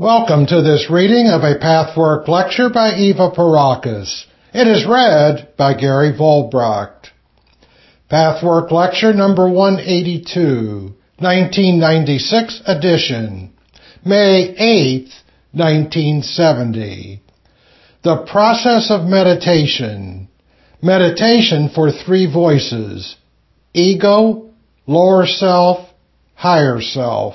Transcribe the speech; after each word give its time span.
Welcome 0.00 0.46
to 0.46 0.62
this 0.62 0.88
reading 0.90 1.26
of 1.26 1.42
a 1.42 1.58
Pathwork 1.58 2.26
lecture 2.26 2.70
by 2.70 2.94
Eva 2.94 3.32
Pierrakos. 3.32 4.24
It 4.54 4.66
is 4.66 4.86
read 4.88 5.54
by 5.58 5.74
Gary 5.74 6.14
Vollbracht. 6.18 7.08
Pathwork 8.08 8.72
lecture 8.72 9.12
number 9.12 9.46
182, 9.46 10.94
1996 11.18 12.62
edition, 12.64 13.52
May 14.02 14.54
8th, 14.58 15.12
1970. 15.52 17.20
The 18.02 18.24
process 18.24 18.90
of 18.90 19.04
meditation. 19.04 20.30
Meditation 20.80 21.68
for 21.74 21.92
three 21.92 22.24
voices. 22.24 23.16
Ego, 23.74 24.48
lower 24.86 25.26
self, 25.26 25.86
higher 26.36 26.80
self. 26.80 27.34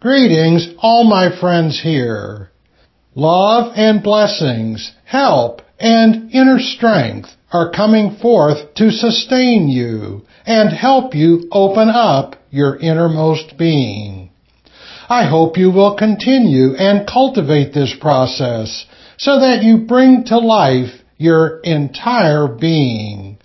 Greetings, 0.00 0.66
all 0.78 1.04
my 1.04 1.28
friends 1.40 1.78
here. 1.78 2.50
Love 3.14 3.74
and 3.76 4.02
blessings, 4.02 4.92
help, 5.04 5.60
and 5.78 6.32
inner 6.32 6.58
strength 6.58 7.28
are 7.52 7.70
coming 7.70 8.16
forth 8.16 8.72
to 8.76 8.90
sustain 8.92 9.68
you 9.68 10.22
and 10.46 10.70
help 10.70 11.14
you 11.14 11.46
open 11.52 11.90
up 11.90 12.36
your 12.48 12.78
innermost 12.78 13.58
being. 13.58 14.30
I 15.10 15.28
hope 15.28 15.58
you 15.58 15.70
will 15.70 15.98
continue 15.98 16.74
and 16.76 17.06
cultivate 17.06 17.74
this 17.74 17.94
process 18.00 18.86
so 19.18 19.40
that 19.40 19.62
you 19.62 19.84
bring 19.86 20.24
to 20.28 20.38
life 20.38 20.94
your 21.18 21.60
entire 21.60 22.48
being, 22.48 23.36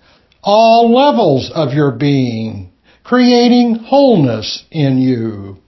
all 0.42 0.90
levels 0.90 1.52
of 1.54 1.74
your 1.74 1.90
being, 1.90 2.72
creating 3.04 3.74
wholeness 3.74 4.64
in 4.70 4.96
you. 4.96 5.58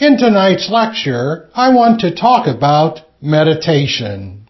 In 0.00 0.16
tonight's 0.16 0.70
lecture, 0.70 1.50
I 1.54 1.74
want 1.74 2.00
to 2.00 2.14
talk 2.14 2.46
about 2.46 3.02
meditation. 3.20 4.48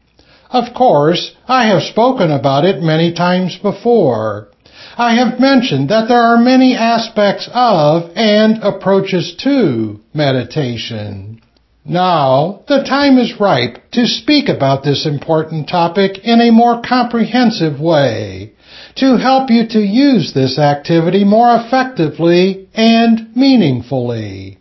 Of 0.48 0.72
course, 0.74 1.32
I 1.48 1.66
have 1.66 1.82
spoken 1.82 2.30
about 2.30 2.64
it 2.64 2.84
many 2.84 3.12
times 3.12 3.58
before. 3.58 4.50
I 4.96 5.16
have 5.16 5.40
mentioned 5.40 5.88
that 5.88 6.06
there 6.06 6.22
are 6.22 6.38
many 6.38 6.76
aspects 6.76 7.50
of 7.52 8.12
and 8.14 8.62
approaches 8.62 9.34
to 9.42 9.98
meditation. 10.14 11.40
Now, 11.84 12.60
the 12.68 12.84
time 12.84 13.18
is 13.18 13.40
ripe 13.40 13.90
to 13.90 14.06
speak 14.06 14.48
about 14.48 14.84
this 14.84 15.04
important 15.04 15.68
topic 15.68 16.18
in 16.22 16.40
a 16.40 16.52
more 16.52 16.80
comprehensive 16.80 17.80
way, 17.80 18.52
to 18.94 19.16
help 19.16 19.50
you 19.50 19.66
to 19.66 19.80
use 19.80 20.32
this 20.32 20.60
activity 20.60 21.24
more 21.24 21.56
effectively 21.56 22.68
and 22.72 23.34
meaningfully. 23.34 24.59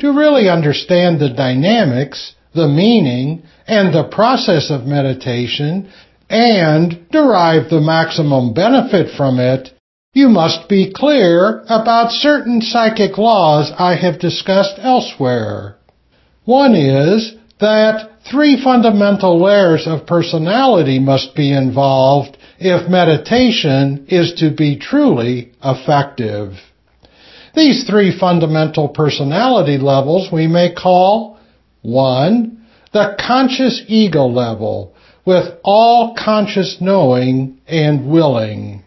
To 0.00 0.12
really 0.12 0.48
understand 0.48 1.18
the 1.18 1.30
dynamics, 1.30 2.34
the 2.54 2.68
meaning, 2.68 3.42
and 3.66 3.92
the 3.92 4.04
process 4.04 4.70
of 4.70 4.86
meditation, 4.86 5.90
and 6.30 7.08
derive 7.10 7.68
the 7.68 7.80
maximum 7.80 8.54
benefit 8.54 9.16
from 9.16 9.40
it, 9.40 9.70
you 10.14 10.28
must 10.28 10.68
be 10.68 10.92
clear 10.94 11.64
about 11.68 12.12
certain 12.12 12.60
psychic 12.60 13.18
laws 13.18 13.72
I 13.76 13.96
have 13.96 14.20
discussed 14.20 14.78
elsewhere. 14.78 15.76
One 16.44 16.74
is 16.74 17.34
that 17.60 18.10
three 18.30 18.62
fundamental 18.62 19.42
layers 19.42 19.86
of 19.86 20.06
personality 20.06 20.98
must 20.98 21.34
be 21.34 21.52
involved 21.52 22.38
if 22.58 22.88
meditation 22.88 24.06
is 24.08 24.34
to 24.34 24.54
be 24.54 24.78
truly 24.78 25.52
effective. 25.62 26.54
These 27.58 27.88
three 27.90 28.16
fundamental 28.16 28.88
personality 28.88 29.78
levels 29.78 30.30
we 30.30 30.46
may 30.46 30.72
call 30.72 31.40
1. 31.82 32.66
The 32.92 33.16
conscious 33.18 33.82
ego 33.88 34.26
level, 34.26 34.94
with 35.24 35.54
all 35.64 36.14
conscious 36.14 36.76
knowing 36.80 37.58
and 37.66 38.08
willing. 38.08 38.84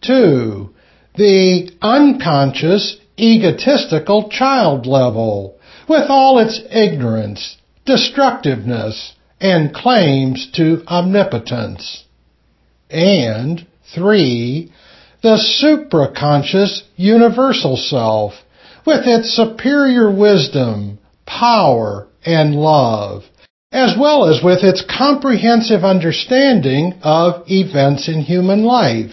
2. 0.00 0.68
The 1.14 1.70
unconscious 1.80 2.96
egotistical 3.16 4.30
child 4.30 4.84
level, 4.84 5.60
with 5.88 6.06
all 6.08 6.40
its 6.40 6.60
ignorance, 6.72 7.56
destructiveness, 7.86 9.12
and 9.40 9.72
claims 9.72 10.50
to 10.56 10.82
omnipotence. 10.88 12.02
And 12.90 13.64
3 13.94 14.72
the 15.22 15.36
supraconscious 15.36 16.82
universal 16.96 17.76
self 17.76 18.34
with 18.84 19.06
its 19.06 19.34
superior 19.34 20.10
wisdom, 20.10 20.98
power, 21.26 22.08
and 22.24 22.54
love, 22.54 23.22
as 23.70 23.94
well 23.98 24.28
as 24.28 24.42
with 24.42 24.62
its 24.64 24.82
comprehensive 24.82 25.84
understanding 25.84 26.94
of 27.02 27.44
events 27.46 28.08
in 28.08 28.20
human 28.20 28.64
life. 28.64 29.12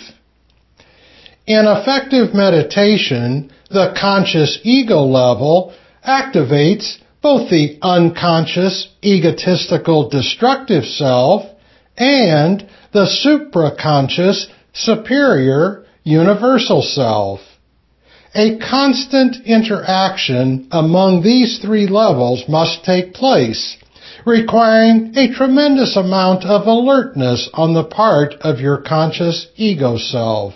In 1.46 1.66
effective 1.66 2.34
meditation, 2.34 3.52
the 3.70 3.96
conscious 4.00 4.60
ego 4.64 5.02
level 5.02 5.74
activates 6.08 6.98
both 7.22 7.50
the 7.50 7.78
unconscious, 7.82 8.88
egotistical, 9.04 10.10
destructive 10.10 10.86
self 10.86 11.44
and 11.98 12.68
the 12.94 13.06
supraconscious, 13.06 14.48
superior, 14.74 15.86
universal 16.04 16.82
self. 16.82 17.42
A 18.36 18.58
constant 18.60 19.46
interaction 19.46 20.68
among 20.72 21.24
these 21.24 21.60
three 21.60 21.88
levels 21.88 22.44
must 22.48 22.84
take 22.84 23.14
place, 23.14 23.78
requiring 24.26 25.14
a 25.18 25.34
tremendous 25.34 25.96
amount 25.96 26.46
of 26.46 26.68
alertness 26.68 27.50
on 27.54 27.74
the 27.74 27.84
part 27.84 28.36
of 28.42 28.60
your 28.60 28.78
conscious 28.78 29.48
ego 29.56 29.98
self. 29.98 30.54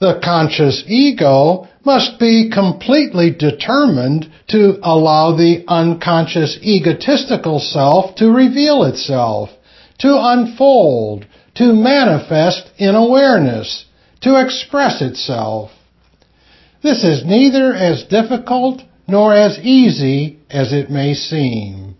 The 0.00 0.18
conscious 0.24 0.82
ego 0.86 1.68
must 1.84 2.18
be 2.18 2.48
completely 2.50 3.30
determined 3.30 4.30
to 4.48 4.78
allow 4.82 5.36
the 5.36 5.62
unconscious 5.68 6.58
egotistical 6.62 7.60
self 7.60 8.14
to 8.16 8.30
reveal 8.30 8.84
itself, 8.84 9.50
to 9.98 10.16
unfold, 10.18 11.26
to 11.56 11.74
manifest 11.74 12.70
in 12.78 12.94
awareness, 12.94 13.84
to 14.20 14.40
express 14.40 15.00
itself. 15.00 15.70
This 16.82 17.04
is 17.04 17.24
neither 17.24 17.74
as 17.74 18.04
difficult 18.04 18.82
nor 19.06 19.34
as 19.34 19.58
easy 19.58 20.38
as 20.50 20.72
it 20.72 20.90
may 20.90 21.14
seem. 21.14 21.96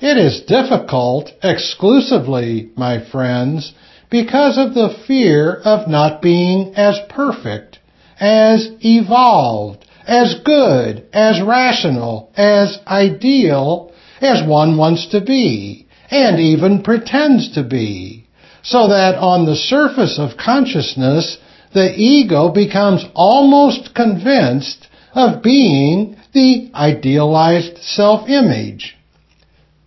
It 0.00 0.18
is 0.18 0.42
difficult 0.42 1.30
exclusively, 1.42 2.70
my 2.76 3.04
friends, 3.10 3.72
because 4.10 4.58
of 4.58 4.74
the 4.74 4.94
fear 5.06 5.54
of 5.54 5.88
not 5.88 6.20
being 6.20 6.74
as 6.74 6.98
perfect, 7.08 7.78
as 8.20 8.68
evolved, 8.80 9.84
as 10.06 10.36
good, 10.44 11.06
as 11.12 11.40
rational, 11.40 12.30
as 12.36 12.78
ideal 12.86 13.92
as 14.20 14.46
one 14.46 14.76
wants 14.76 15.08
to 15.08 15.20
be, 15.20 15.86
and 16.10 16.38
even 16.38 16.82
pretends 16.82 17.54
to 17.54 17.62
be 17.62 18.25
so 18.66 18.88
that 18.88 19.14
on 19.14 19.46
the 19.46 19.54
surface 19.54 20.18
of 20.18 20.36
consciousness, 20.36 21.38
the 21.72 21.94
ego 21.96 22.50
becomes 22.52 23.04
almost 23.14 23.94
convinced 23.94 24.88
of 25.14 25.42
being 25.42 26.16
the 26.32 26.70
idealized 26.74 27.78
self-image. 27.78 28.96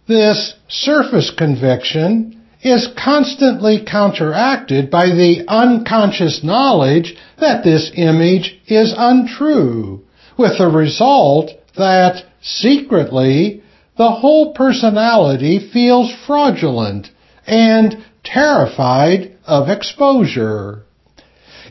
This 0.08 0.56
surface 0.70 1.32
conviction 1.38 2.42
is 2.62 2.88
constantly 2.98 3.86
counteracted 3.86 4.90
by 4.90 5.08
the 5.08 5.44
unconscious 5.48 6.42
knowledge 6.44 7.16
that 7.40 7.64
this 7.66 7.92
image 7.96 8.60
is 8.66 8.94
untrue, 8.98 10.04
with 10.38 10.58
the 10.58 10.68
result 10.68 11.52
that 11.78 12.24
secretly 12.42 13.62
the 13.98 14.12
whole 14.12 14.54
personality 14.54 15.70
feels 15.72 16.14
fraudulent 16.26 17.10
and 17.46 18.06
terrified 18.34 19.36
of 19.46 19.70
exposure. 19.70 20.84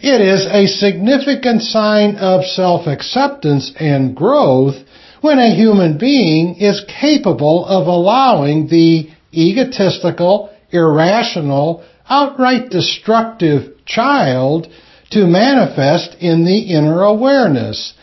It 0.01 0.21
is 0.21 0.47
a 0.47 0.67
significant 0.67 1.63
sign 1.63 2.17
of 2.17 2.45
self-acceptance 2.45 3.73
and 3.79 4.17
growth 4.17 4.77
when 5.21 5.39
a 5.39 5.55
human 5.55 5.99
being 5.99 6.57
is 6.57 6.85
capable 7.01 7.65
of 7.65 7.87
allowing 7.87 8.69
the 8.69 9.11
egotistical, 9.33 10.51
irrational, 10.71 11.85
outright 12.09 12.71
destructive 12.71 13.85
child 13.85 14.69
to 15.11 15.27
manifest 15.27 16.17
in 16.21 16.45
the 16.45 16.59
inner 16.75 17.03
awareness 17.03 17.95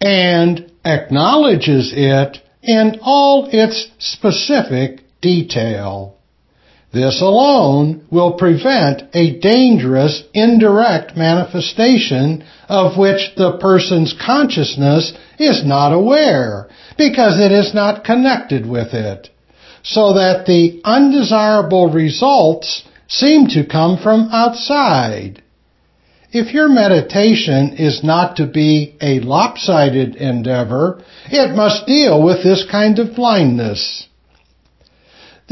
and 0.00 0.72
acknowledges 0.84 1.92
it 1.94 2.38
in 2.62 2.98
all 3.02 3.48
its 3.52 3.88
specific 3.98 5.00
detail. 5.20 6.18
This 6.92 7.22
alone 7.22 8.02
will 8.10 8.32
prevent 8.32 9.04
a 9.14 9.38
dangerous 9.40 10.22
indirect 10.34 11.16
manifestation 11.16 12.44
of 12.68 12.98
which 12.98 13.34
the 13.34 13.56
person's 13.58 14.12
consciousness 14.12 15.14
is 15.38 15.64
not 15.64 15.92
aware 15.94 16.68
because 16.98 17.40
it 17.40 17.50
is 17.50 17.72
not 17.72 18.04
connected 18.04 18.66
with 18.68 18.92
it, 18.92 19.30
so 19.82 20.12
that 20.14 20.44
the 20.44 20.82
undesirable 20.84 21.88
results 21.90 22.82
seem 23.08 23.46
to 23.48 23.64
come 23.64 23.96
from 23.96 24.28
outside. 24.30 25.42
If 26.30 26.52
your 26.52 26.68
meditation 26.68 27.76
is 27.78 28.04
not 28.04 28.36
to 28.36 28.46
be 28.46 28.96
a 29.00 29.20
lopsided 29.20 30.16
endeavor, 30.16 31.02
it 31.30 31.56
must 31.56 31.86
deal 31.86 32.22
with 32.22 32.42
this 32.42 32.66
kind 32.70 32.98
of 32.98 33.14
blindness. 33.14 34.08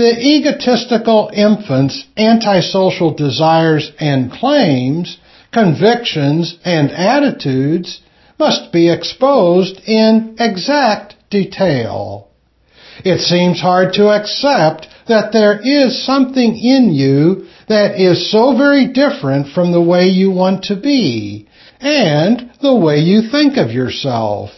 The 0.00 0.18
egotistical 0.18 1.30
infant's 1.30 2.06
antisocial 2.16 3.12
desires 3.12 3.92
and 4.00 4.32
claims, 4.32 5.18
convictions 5.52 6.56
and 6.64 6.90
attitudes 6.90 8.00
must 8.38 8.72
be 8.72 8.88
exposed 8.88 9.78
in 9.86 10.36
exact 10.38 11.16
detail. 11.28 12.28
It 13.04 13.20
seems 13.20 13.60
hard 13.60 13.92
to 13.94 14.08
accept 14.08 14.88
that 15.06 15.32
there 15.32 15.60
is 15.62 16.02
something 16.02 16.56
in 16.56 16.94
you 16.94 17.44
that 17.68 18.00
is 18.00 18.32
so 18.32 18.56
very 18.56 18.86
different 18.86 19.48
from 19.48 19.70
the 19.70 19.82
way 19.82 20.08
you 20.08 20.30
want 20.30 20.64
to 20.64 20.76
be 20.76 21.46
and 21.78 22.50
the 22.62 22.74
way 22.74 23.00
you 23.00 23.20
think 23.30 23.58
of 23.58 23.70
yourself. 23.70 24.48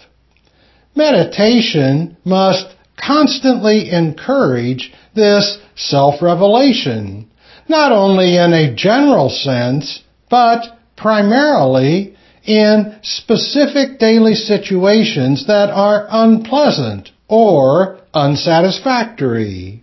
Meditation 0.95 2.17
must 2.25 2.67
constantly 2.97 3.91
encourage 3.91 4.93
this 5.15 5.59
self-revelation, 5.77 7.31
not 7.69 7.93
only 7.93 8.37
in 8.37 8.53
a 8.53 8.75
general 8.75 9.29
sense, 9.29 10.03
but 10.31 10.79
primarily 10.97 12.17
in 12.45 12.99
specific 13.03 13.99
daily 13.99 14.35
situations 14.35 15.47
that 15.47 15.71
are 15.71 16.07
unpleasant 16.11 17.11
or 17.29 18.01
unsatisfactory. 18.15 19.83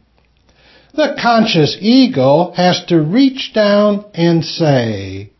The 0.93 1.17
conscious 1.21 1.77
ego 1.79 2.51
has 2.55 2.83
to 2.85 3.01
reach 3.01 3.53
down 3.53 4.05
and 4.13 4.43
say, 4.43 5.31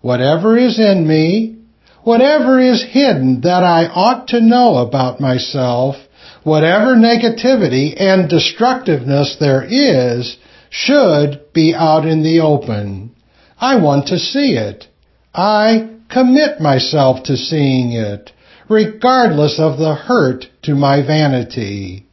whatever 0.00 0.56
is 0.56 0.78
in 0.78 1.06
me, 1.06 1.58
whatever 2.02 2.60
is 2.60 2.84
hidden 2.84 3.40
that 3.42 3.64
I 3.64 3.86
ought 3.86 4.28
to 4.28 4.40
know 4.40 4.76
about 4.78 5.20
myself, 5.20 5.96
whatever 6.44 6.96
negativity 6.96 7.94
and 7.96 8.28
destructiveness 8.28 9.36
there 9.38 9.64
is, 9.64 10.36
should 10.70 11.52
be 11.52 11.74
out 11.74 12.06
in 12.06 12.22
the 12.22 12.40
open. 12.40 13.14
I 13.58 13.76
want 13.76 14.08
to 14.08 14.18
see 14.18 14.56
it. 14.56 14.86
I 15.34 15.90
commit 16.10 16.60
myself 16.60 17.24
to 17.24 17.36
seeing 17.36 17.92
it, 17.92 18.32
regardless 18.68 19.58
of 19.58 19.78
the 19.78 19.94
hurt 19.94 20.46
to 20.62 20.74
my 20.74 21.06
vanity. 21.06 22.06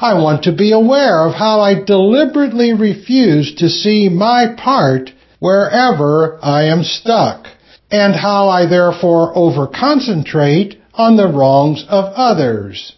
I 0.00 0.14
want 0.14 0.44
to 0.44 0.52
be 0.52 0.72
aware 0.72 1.26
of 1.26 1.34
how 1.34 1.60
I 1.60 1.82
deliberately 1.84 2.72
refuse 2.74 3.54
to 3.56 3.68
see 3.68 4.08
my 4.08 4.54
part 4.56 5.10
wherever 5.38 6.38
I 6.42 6.64
am 6.64 6.82
stuck, 6.82 7.46
and 7.90 8.14
how 8.14 8.48
I 8.48 8.66
therefore 8.66 9.34
overconcentrate 9.34 10.78
on 10.94 11.16
the 11.16 11.28
wrongs 11.28 11.84
of 11.88 12.12
others. 12.14 12.95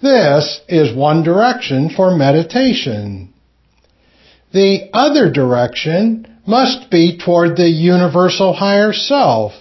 This 0.00 0.60
is 0.68 0.94
one 0.94 1.22
direction 1.22 1.88
for 1.88 2.16
meditation. 2.16 3.32
The 4.52 4.90
other 4.92 5.30
direction 5.30 6.26
must 6.46 6.90
be 6.90 7.18
toward 7.18 7.56
the 7.56 7.68
universal 7.68 8.52
higher 8.52 8.92
self, 8.92 9.52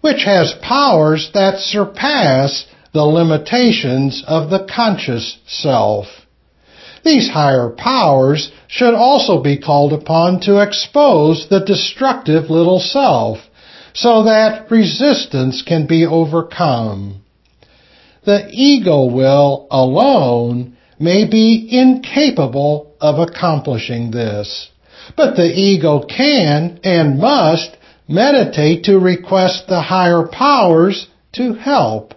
which 0.00 0.24
has 0.24 0.54
powers 0.62 1.30
that 1.34 1.58
surpass 1.58 2.66
the 2.92 3.02
limitations 3.02 4.22
of 4.26 4.50
the 4.50 4.66
conscious 4.74 5.38
self. 5.46 6.06
These 7.04 7.28
higher 7.28 7.70
powers 7.70 8.52
should 8.68 8.94
also 8.94 9.42
be 9.42 9.58
called 9.58 9.92
upon 9.92 10.40
to 10.42 10.62
expose 10.62 11.48
the 11.48 11.64
destructive 11.64 12.50
little 12.50 12.78
self 12.78 13.38
so 13.94 14.24
that 14.24 14.70
resistance 14.70 15.62
can 15.62 15.86
be 15.86 16.06
overcome. 16.06 17.21
The 18.24 18.48
ego 18.52 19.04
will 19.06 19.66
alone 19.70 20.76
may 20.98 21.24
be 21.24 21.68
incapable 21.70 22.92
of 23.00 23.18
accomplishing 23.18 24.12
this. 24.12 24.68
But 25.16 25.34
the 25.34 25.52
ego 25.52 26.00
can 26.00 26.78
and 26.84 27.18
must 27.18 27.76
meditate 28.06 28.84
to 28.84 28.98
request 28.98 29.66
the 29.66 29.80
higher 29.80 30.26
powers 30.26 31.08
to 31.32 31.54
help. 31.54 32.14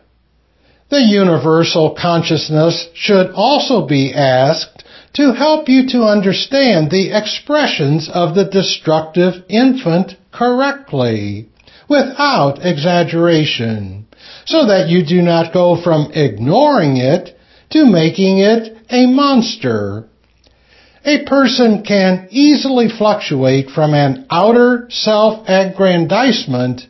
The 0.90 1.02
universal 1.02 1.96
consciousness 2.00 2.88
should 2.94 3.31
also 3.31 3.88
be 3.88 4.13
asked 4.13 4.84
to 5.13 5.34
help 5.34 5.68
you 5.69 5.88
to 5.90 6.04
understand 6.04 6.92
the 6.92 7.12
expressions 7.12 8.10
of 8.10 8.36
the 8.36 8.46
destructive 8.46 9.44
infant 9.50 10.16
correctly, 10.31 11.50
without 11.90 12.63
exaggeration, 12.63 14.06
so 14.45 14.68
that 14.68 14.89
you 14.89 15.06
do 15.06 15.22
not 15.22 15.54
go 15.54 15.81
from 15.81 16.12
ignoring 16.13 16.98
it 16.98 17.38
to 17.72 17.86
making 17.86 18.39
it 18.39 18.77
a 18.89 19.06
monster 19.07 20.07
a 21.06 21.24
person 21.25 21.83
can 21.83 22.27
easily 22.31 22.89
fluctuate 22.89 23.69
from 23.69 23.94
an 23.94 24.25
outer 24.30 24.88
self-aggrandizement 24.89 26.88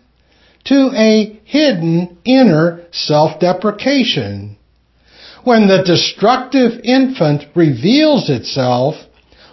to 0.64 0.92
a 0.96 1.40
hidden 1.44 2.18
inner 2.24 2.86
self-deprecation. 2.92 4.56
When 5.44 5.68
the 5.68 5.84
destructive 5.84 6.80
infant 6.84 7.44
reveals 7.56 8.30
itself, 8.30 8.96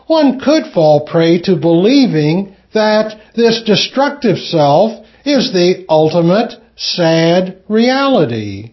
one 0.07 0.39
could 0.41 0.73
fall 0.73 1.07
prey 1.07 1.41
to 1.43 1.57
believing 1.57 2.57
that 2.73 3.21
this 3.35 3.63
destructive 3.67 4.39
self 4.39 5.05
is 5.25 5.53
the 5.53 5.85
ultimate 5.89 6.55
sad 6.77 7.63
reality. 7.69 8.73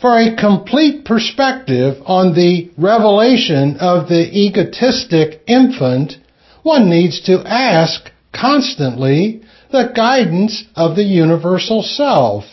For 0.00 0.18
a 0.18 0.36
complete 0.36 1.04
perspective 1.04 2.02
on 2.06 2.34
the 2.34 2.70
revelation 2.78 3.76
of 3.78 4.08
the 4.08 4.30
egotistic 4.34 5.42
infant, 5.46 6.16
one 6.62 6.88
needs 6.88 7.20
to 7.22 7.42
ask 7.46 8.10
constantly 8.32 9.42
the 9.70 9.92
guidance 9.94 10.64
of 10.74 10.96
the 10.96 11.04
universal 11.04 11.82
self. 11.82 12.44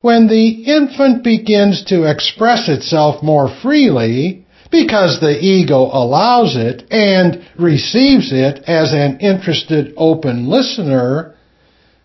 When 0.00 0.26
the 0.26 0.48
infant 0.66 1.22
begins 1.22 1.84
to 1.84 2.10
express 2.10 2.68
itself 2.68 3.22
more 3.22 3.48
freely, 3.62 4.44
because 4.70 5.20
the 5.20 5.38
ego 5.38 5.88
allows 5.92 6.56
it 6.56 6.84
and 6.90 7.46
receives 7.58 8.32
it 8.32 8.64
as 8.66 8.92
an 8.92 9.20
interested 9.20 9.92
open 9.96 10.48
listener, 10.48 11.31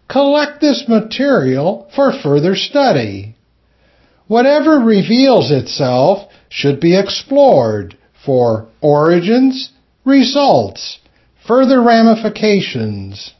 collect 0.07 0.61
this 0.61 0.85
material 0.87 1.89
for 1.95 2.11
further 2.11 2.55
study. 2.55 3.35
Whatever 4.27 4.79
reveals 4.79 5.51
itself 5.51 6.29
should 6.49 6.79
be 6.79 6.97
explored 6.97 7.97
for 8.25 8.67
origins, 8.81 9.71
results, 10.05 10.99
further 11.45 11.81
ramifications. 11.81 13.33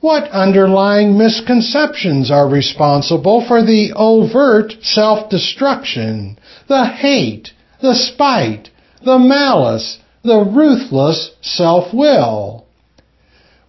What 0.00 0.30
underlying 0.30 1.16
misconceptions 1.16 2.30
are 2.30 2.48
responsible 2.48 3.44
for 3.46 3.62
the 3.62 3.92
overt 3.96 4.74
self-destruction, 4.82 6.38
the 6.68 6.84
hate, 6.84 7.52
the 7.80 7.94
spite, 7.94 8.70
the 9.04 9.18
malice, 9.18 9.98
the 10.22 10.40
ruthless 10.40 11.30
self-will? 11.40 12.63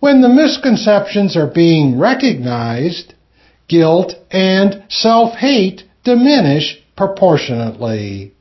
When 0.05 0.21
the 0.21 0.29
misconceptions 0.29 1.35
are 1.35 1.47
being 1.47 1.97
recognized, 1.97 3.15
guilt 3.67 4.13
and 4.29 4.83
self-hate 4.87 5.83
diminish 6.03 6.77
proportionately. 6.95 8.35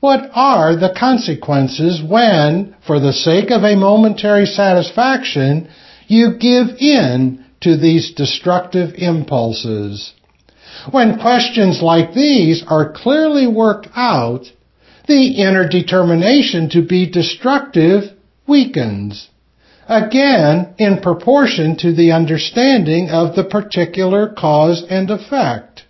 What 0.00 0.30
are 0.32 0.74
the 0.74 0.94
consequences 0.98 2.02
when, 2.02 2.74
for 2.86 2.98
the 2.98 3.12
sake 3.12 3.50
of 3.50 3.62
a 3.62 3.76
momentary 3.76 4.46
satisfaction, 4.46 5.68
you 6.06 6.38
give 6.38 6.68
in 6.80 7.44
to 7.60 7.76
these 7.76 8.14
destructive 8.14 8.94
impulses? 8.96 10.14
When 10.90 11.20
questions 11.20 11.82
like 11.82 12.14
these 12.14 12.64
are 12.66 12.94
clearly 12.94 13.46
worked 13.46 13.88
out, 13.94 14.50
the 15.06 15.42
inner 15.42 15.68
determination 15.68 16.70
to 16.70 16.80
be 16.80 17.04
destructive 17.10 18.04
weakens. 18.46 19.27
Again, 19.88 20.74
in 20.76 21.00
proportion 21.00 21.76
to 21.78 21.94
the 21.94 22.12
understanding 22.12 23.08
of 23.08 23.34
the 23.34 23.44
particular 23.44 24.28
cause 24.28 24.84
and 24.88 25.10
effect. 25.10 25.84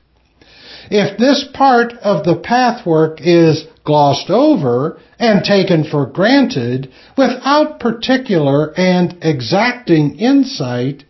If 0.89 1.19
this 1.19 1.45
part 1.53 1.95
of 1.95 2.25
the 2.25 2.37
pathwork 2.37 3.21
is 3.21 3.67
glossed 3.85 4.31
over 4.31 5.01
and 5.19 5.45
taken 5.45 5.83
for 5.83 6.07
granted 6.07 6.93
without 7.17 7.81
particular 7.81 8.73
and 8.79 9.17
exacting 9.21 10.17
insight, 10.19 11.05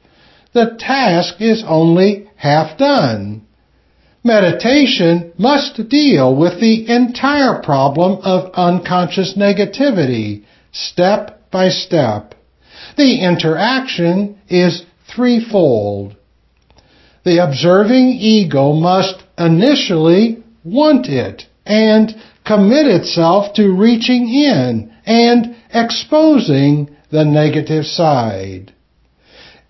the 0.54 0.74
task 0.78 1.40
is 1.40 1.62
only 1.66 2.30
half 2.36 2.78
done. 2.78 3.42
Meditation 4.24 5.32
must 5.36 5.88
deal 5.88 6.34
with 6.34 6.58
the 6.58 6.88
entire 6.88 7.60
problem 7.62 8.18
of 8.22 8.50
unconscious 8.54 9.36
negativity, 9.36 10.44
step 10.72 11.50
by 11.50 11.68
step. 11.68 12.34
The 12.96 13.20
interaction 13.20 14.38
is 14.48 14.84
threefold. 15.14 16.16
The 17.24 17.44
observing 17.44 18.08
ego 18.20 18.72
must 18.72 19.22
initially 19.36 20.42
want 20.64 21.06
it 21.08 21.46
and 21.66 22.14
commit 22.44 22.86
itself 22.86 23.52
to 23.54 23.76
reaching 23.76 24.28
in 24.28 24.90
and 25.04 25.54
exposing 25.72 26.96
the 27.10 27.24
negative 27.24 27.84
side. 27.84 28.72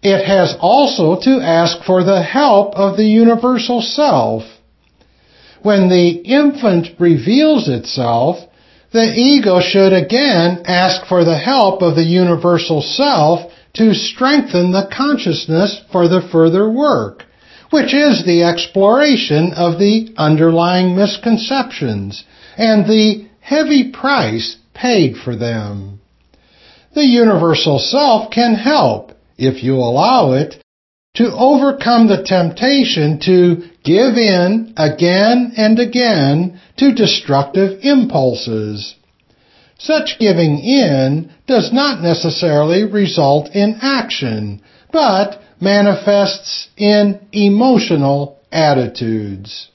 It 0.03 0.25
has 0.25 0.57
also 0.61 1.21
to 1.23 1.41
ask 1.41 1.83
for 1.85 2.05
the 2.05 2.23
help 2.23 2.75
of 2.75 2.97
the 2.97 3.07
universal 3.07 3.83
self. 3.83 4.45
When 5.63 5.89
the 5.89 6.11
infant 6.11 6.89
reveals 7.01 7.69
itself, 7.69 8.39
the 8.93 9.13
ego 9.15 9.61
should 9.61 9.93
again 9.93 10.63
ask 10.65 11.07
for 11.07 11.25
the 11.25 11.39
help 11.39 11.83
of 11.83 11.95
the 11.95 12.05
universal 12.05 12.83
self 12.83 13.53
to 13.75 13.95
strengthen 13.95 14.73
the 14.73 14.89
consciousness 14.95 15.83
for 15.93 16.09
the 16.09 16.27
further 16.33 16.71
work, 16.71 17.25
which 17.71 17.93
is 17.93 18.25
the 18.25 18.43
exploration 18.45 19.53
of 19.53 19.79
the 19.79 20.13
underlying 20.17 20.97
misconceptions 20.97 22.25
and 22.57 22.87
the 22.87 23.29
heavy 23.41 23.93
price 23.93 24.57
paid 24.75 25.17
for 25.17 25.37
them. 25.37 26.01
The 26.95 27.05
universal 27.05 27.79
self 27.79 28.31
can 28.31 28.55
help 28.55 29.13
if 29.39 29.63
you 29.63 29.77
allow 29.77 30.33
it, 30.33 30.61
to 31.15 31.33
overcome 31.33 32.09
the 32.09 32.23
temptation 32.25 33.21
to 33.21 33.63
give 33.89 34.19
in 34.19 34.75
again 34.77 35.55
and 35.57 35.79
again 35.79 36.61
to 36.77 36.95
destructive 36.95 37.81
impulses. 37.83 38.95
Such 39.79 40.19
giving 40.19 40.59
in 40.59 41.31
does 41.47 41.73
not 41.73 42.03
necessarily 42.03 42.85
result 42.85 43.49
in 43.55 43.79
action, 43.81 44.61
but 44.93 45.41
manifests 45.59 46.69
in 46.77 47.27
emotional 47.33 48.39
attitudes. 48.53 49.71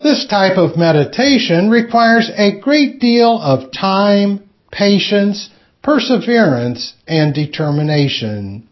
This 0.00 0.24
type 0.26 0.56
of 0.56 0.76
meditation 0.76 1.70
requires 1.70 2.30
a 2.36 2.60
great 2.60 3.00
deal 3.00 3.36
of 3.42 3.72
time, 3.72 4.48
patience, 4.70 5.50
perseverance, 5.82 6.94
and 7.08 7.34
determination. 7.34 8.68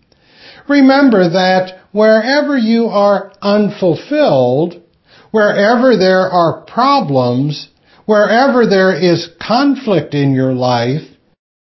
Remember 0.69 1.31
that 1.31 1.81
wherever 1.97 2.59
you 2.59 2.89
are 2.89 3.33
unfulfilled, 3.41 4.83
wherever 5.31 5.97
there 5.97 6.31
are 6.31 6.61
problems, 6.67 7.69
wherever 8.05 8.67
there 8.67 8.95
is 8.95 9.31
conflict 9.41 10.13
in 10.13 10.35
your 10.35 10.53
life, 10.53 11.01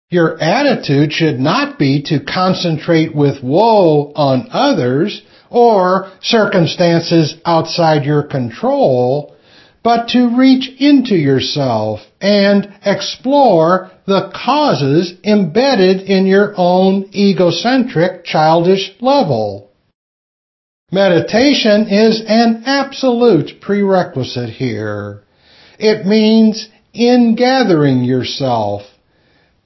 your 0.08 0.40
attitude 0.40 1.12
should 1.12 1.40
not 1.40 1.80
be 1.80 2.02
to 2.02 2.24
concentrate 2.24 3.12
with 3.12 3.42
woe 3.42 4.12
on 4.14 4.46
others 4.52 5.20
or 5.50 6.12
circumstances 6.22 7.34
outside 7.44 8.04
your 8.04 8.22
control, 8.22 9.34
but 9.82 10.10
to 10.10 10.38
reach 10.38 10.70
into 10.78 11.16
yourself 11.16 11.98
and 12.20 12.72
explore 12.86 13.90
the 14.06 14.30
causes 14.32 15.12
embedded 15.24 16.02
in 16.02 16.24
your 16.24 16.54
own 16.56 17.10
egocentric 17.12 18.24
childish 18.24 18.92
level. 19.00 19.69
Meditation 20.90 21.86
is 21.88 22.22
an 22.26 22.64
absolute 22.66 23.60
prerequisite 23.60 24.50
here. 24.50 25.22
It 25.78 26.06
means 26.06 26.68
ingathering 26.92 28.04
yourself, 28.04 28.82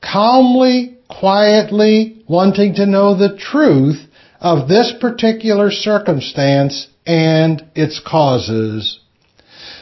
calmly, 0.03 0.99
quietly 1.09 2.23
wanting 2.29 2.75
to 2.75 2.87
know 2.87 3.17
the 3.17 3.37
truth 3.37 4.07
of 4.41 4.69
this 4.69 4.93
particular 5.01 5.71
circumstance 5.71 6.89
and 7.07 7.65
its 7.75 8.01
causes 8.05 9.01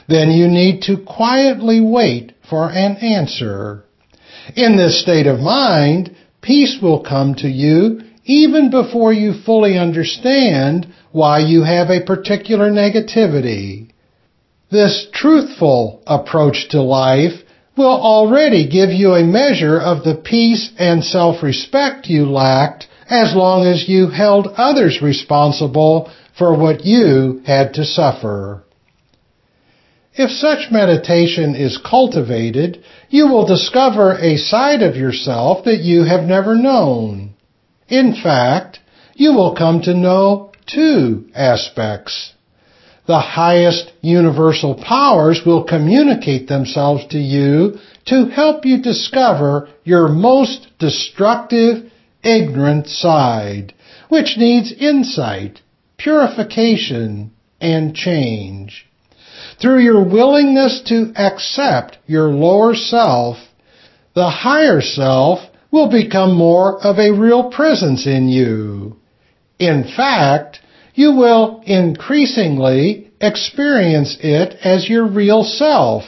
then 0.08 0.30
you 0.30 0.48
need 0.48 0.82
to 0.82 0.96
quietly 0.98 1.80
wait 1.80 2.32
for 2.48 2.70
an 2.70 2.96
answer. 2.96 3.84
In 4.56 4.76
this 4.76 5.00
state 5.00 5.26
of 5.26 5.40
mind, 5.40 6.14
peace 6.40 6.78
will 6.82 7.02
come 7.02 7.34
to 7.36 7.48
you 7.48 8.00
even 8.24 8.70
before 8.70 9.12
you 9.12 9.32
fully 9.44 9.78
understand 9.78 10.86
why 11.12 11.38
you 11.38 11.62
have 11.62 11.90
a 11.90 12.04
particular 12.04 12.70
negativity. 12.70 13.90
This 14.70 15.06
truthful 15.12 16.02
approach 16.06 16.68
to 16.70 16.82
life 16.82 17.40
will 17.76 18.00
already 18.00 18.68
give 18.68 18.90
you 18.90 19.12
a 19.12 19.24
measure 19.24 19.78
of 19.78 20.04
the 20.04 20.14
peace 20.14 20.70
and 20.78 21.04
self-respect 21.04 22.06
you 22.06 22.26
lacked 22.26 22.86
as 23.08 23.34
long 23.34 23.66
as 23.66 23.88
you 23.88 24.08
held 24.08 24.48
others 24.56 25.00
responsible 25.02 26.10
for 26.38 26.56
what 26.56 26.84
you 26.84 27.42
had 27.44 27.74
to 27.74 27.84
suffer. 27.84 28.64
If 30.14 30.30
such 30.30 30.70
meditation 30.70 31.54
is 31.54 31.78
cultivated, 31.78 32.82
you 33.08 33.28
will 33.28 33.46
discover 33.46 34.12
a 34.12 34.36
side 34.36 34.82
of 34.82 34.96
yourself 34.96 35.64
that 35.64 35.80
you 35.80 36.04
have 36.04 36.24
never 36.24 36.54
known. 36.54 37.34
In 37.88 38.14
fact, 38.14 38.80
you 39.14 39.32
will 39.32 39.54
come 39.54 39.82
to 39.82 39.94
know 39.94 40.51
two 40.66 41.26
aspects. 41.34 42.32
The 43.06 43.18
highest 43.18 43.92
universal 44.00 44.74
powers 44.74 45.40
will 45.44 45.64
communicate 45.64 46.48
themselves 46.48 47.04
to 47.08 47.18
you 47.18 47.78
to 48.06 48.26
help 48.26 48.64
you 48.64 48.80
discover 48.80 49.68
your 49.84 50.08
most 50.08 50.68
destructive, 50.78 51.90
ignorant 52.22 52.86
side, 52.86 53.74
which 54.08 54.36
needs 54.36 54.72
insight, 54.72 55.60
purification, 55.98 57.32
and 57.60 57.94
change. 57.94 58.86
Through 59.60 59.80
your 59.80 60.04
willingness 60.04 60.82
to 60.86 61.12
accept 61.16 61.98
your 62.06 62.28
lower 62.28 62.74
self, 62.74 63.38
the 64.14 64.30
higher 64.30 64.80
self 64.80 65.40
will 65.70 65.90
become 65.90 66.34
more 66.34 66.84
of 66.84 66.98
a 66.98 67.12
real 67.12 67.50
presence 67.50 68.06
in 68.06 68.28
you. 68.28 68.96
In 69.62 69.84
fact, 69.84 70.58
you 70.92 71.12
will 71.12 71.62
increasingly 71.64 73.12
experience 73.20 74.18
it 74.20 74.56
as 74.64 74.88
your 74.88 75.06
real 75.06 75.44
self, 75.44 76.02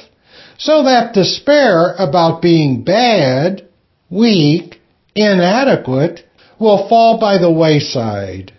so 0.58 0.82
that 0.82 1.14
despair 1.14 1.94
about 1.96 2.42
being 2.42 2.82
bad, 2.82 3.62
weak, 4.10 4.80
inadequate 5.14 6.28
will 6.58 6.88
fall 6.88 7.20
by 7.20 7.38
the 7.38 7.52
wayside. 7.52 8.52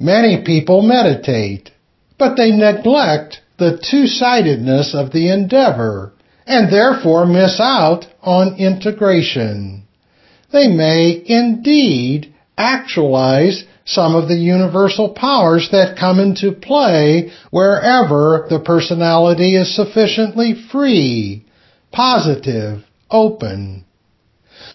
Many 0.00 0.42
people 0.44 0.82
meditate, 0.82 1.70
but 2.18 2.34
they 2.34 2.50
neglect 2.50 3.42
the 3.60 3.78
two-sidedness 3.88 4.92
of 4.92 5.12
the 5.12 5.30
endeavor 5.30 6.14
and 6.48 6.68
therefore 6.68 7.26
miss 7.26 7.60
out 7.60 8.06
on 8.22 8.56
integration. 8.58 9.84
They 10.52 10.66
may 10.66 11.22
indeed 11.24 12.31
actualize 12.56 13.64
some 13.84 14.14
of 14.14 14.28
the 14.28 14.36
universal 14.36 15.10
powers 15.10 15.68
that 15.72 15.98
come 15.98 16.20
into 16.20 16.52
play 16.52 17.30
wherever 17.50 18.46
the 18.48 18.60
personality 18.60 19.56
is 19.56 19.74
sufficiently 19.74 20.54
free, 20.70 21.44
positive, 21.90 22.84
open. 23.10 23.84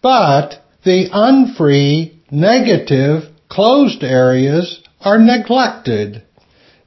But 0.01 0.63
the 0.83 1.07
unfree, 1.11 2.21
negative, 2.29 3.23
closed 3.49 4.03
areas 4.03 4.81
are 5.01 5.19
neglected 5.19 6.23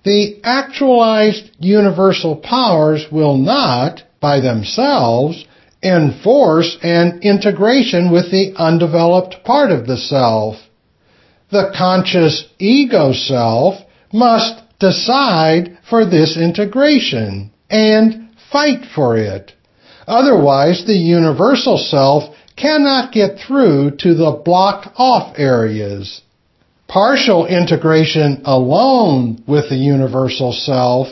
the 0.05 0.41
actualized 0.45 1.51
universal 1.59 2.37
powers 2.37 3.07
will 3.13 3.37
not, 3.37 4.03
by 4.21 4.41
themselves, 4.41 5.45
enforce 5.83 6.79
an 6.83 7.21
integration 7.23 8.11
with 8.11 8.31
the 8.31 8.55
undeveloped 8.57 9.45
part 9.45 9.71
of 9.71 9.87
the 9.87 9.99
self. 9.99 10.57
The 11.51 11.73
conscious 11.77 12.45
ego 12.59 13.13
self 13.13 13.77
must 14.13 14.63
decide 14.79 15.79
for 15.89 16.05
this 16.05 16.37
integration 16.37 17.51
and 17.69 18.31
fight 18.51 18.85
for 18.95 19.17
it. 19.17 19.53
Otherwise, 20.07 20.85
the 20.87 20.97
universal 20.97 21.79
self 21.79 22.35
cannot 22.57 23.13
get 23.13 23.39
through 23.39 23.93
to 23.99 24.15
the 24.15 24.33
blocked 24.45 24.89
off 24.97 25.35
areas. 25.39 26.23
Partial 26.89 27.47
integration 27.47 28.43
alone 28.45 29.43
with 29.47 29.69
the 29.69 29.77
universal 29.77 30.53
self 30.53 31.09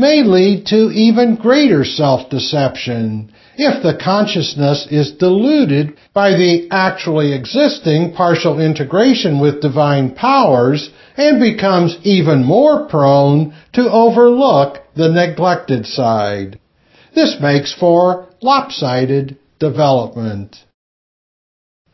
may 0.00 0.22
lead 0.22 0.66
to 0.66 0.90
even 0.90 1.36
greater 1.36 1.84
self-deception 1.84 3.32
if 3.56 3.82
the 3.82 4.02
consciousness 4.02 4.86
is 4.90 5.12
diluted 5.12 5.96
by 6.14 6.30
the 6.30 6.66
actually 6.70 7.34
existing 7.34 8.14
partial 8.14 8.58
integration 8.58 9.38
with 9.38 9.60
divine 9.60 10.14
powers 10.14 10.90
and 11.16 11.38
becomes 11.38 11.98
even 12.02 12.42
more 12.42 12.88
prone 12.88 13.54
to 13.74 13.90
overlook 13.90 14.78
the 14.96 15.08
neglected 15.08 15.84
side. 15.84 16.58
This 17.14 17.36
makes 17.40 17.74
for 17.74 18.28
lopsided 18.40 19.36
development. 19.58 20.56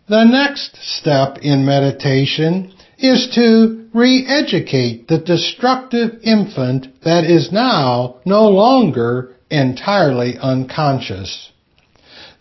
The 0.08 0.24
next 0.24 0.76
step 0.76 1.38
in 1.42 1.66
meditation 1.66 2.72
is 2.98 3.28
to 3.34 3.85
re-educate 3.96 5.08
the 5.08 5.16
destructive 5.18 6.10
infant 6.22 6.86
that 7.02 7.24
is 7.24 7.50
now 7.50 8.16
no 8.26 8.42
longer 8.42 9.34
entirely 9.50 10.36
unconscious. 10.38 11.50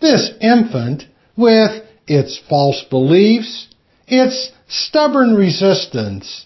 This 0.02 0.32
infant, 0.42 1.06
with 1.38 1.82
its 2.08 2.38
false 2.50 2.84
beliefs, 2.90 3.68
its 4.06 4.52
stubborn 4.68 5.34
resistance, 5.34 6.46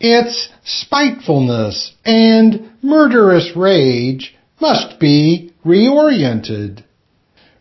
its 0.00 0.48
spitefulness 0.64 1.92
and 2.06 2.70
murderous 2.80 3.54
rage 3.54 4.34
must 4.58 4.98
be 4.98 5.52
reoriented. 5.66 6.82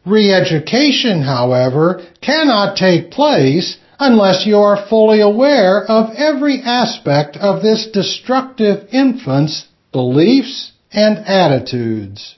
Re-education, 0.06 1.24
however, 1.24 2.06
cannot 2.22 2.78
take 2.78 3.12
place 3.12 3.78
unless 4.00 4.46
you 4.46 4.58
are 4.58 4.88
fully 4.90 5.22
aware 5.22 5.84
of 5.84 6.16
every 6.16 6.62
aspect 6.62 7.38
of 7.38 7.62
this 7.62 7.88
destructive 7.94 8.88
infant's 8.92 9.68
beliefs 9.92 10.72
and 10.92 11.18
attitudes. 11.20 12.36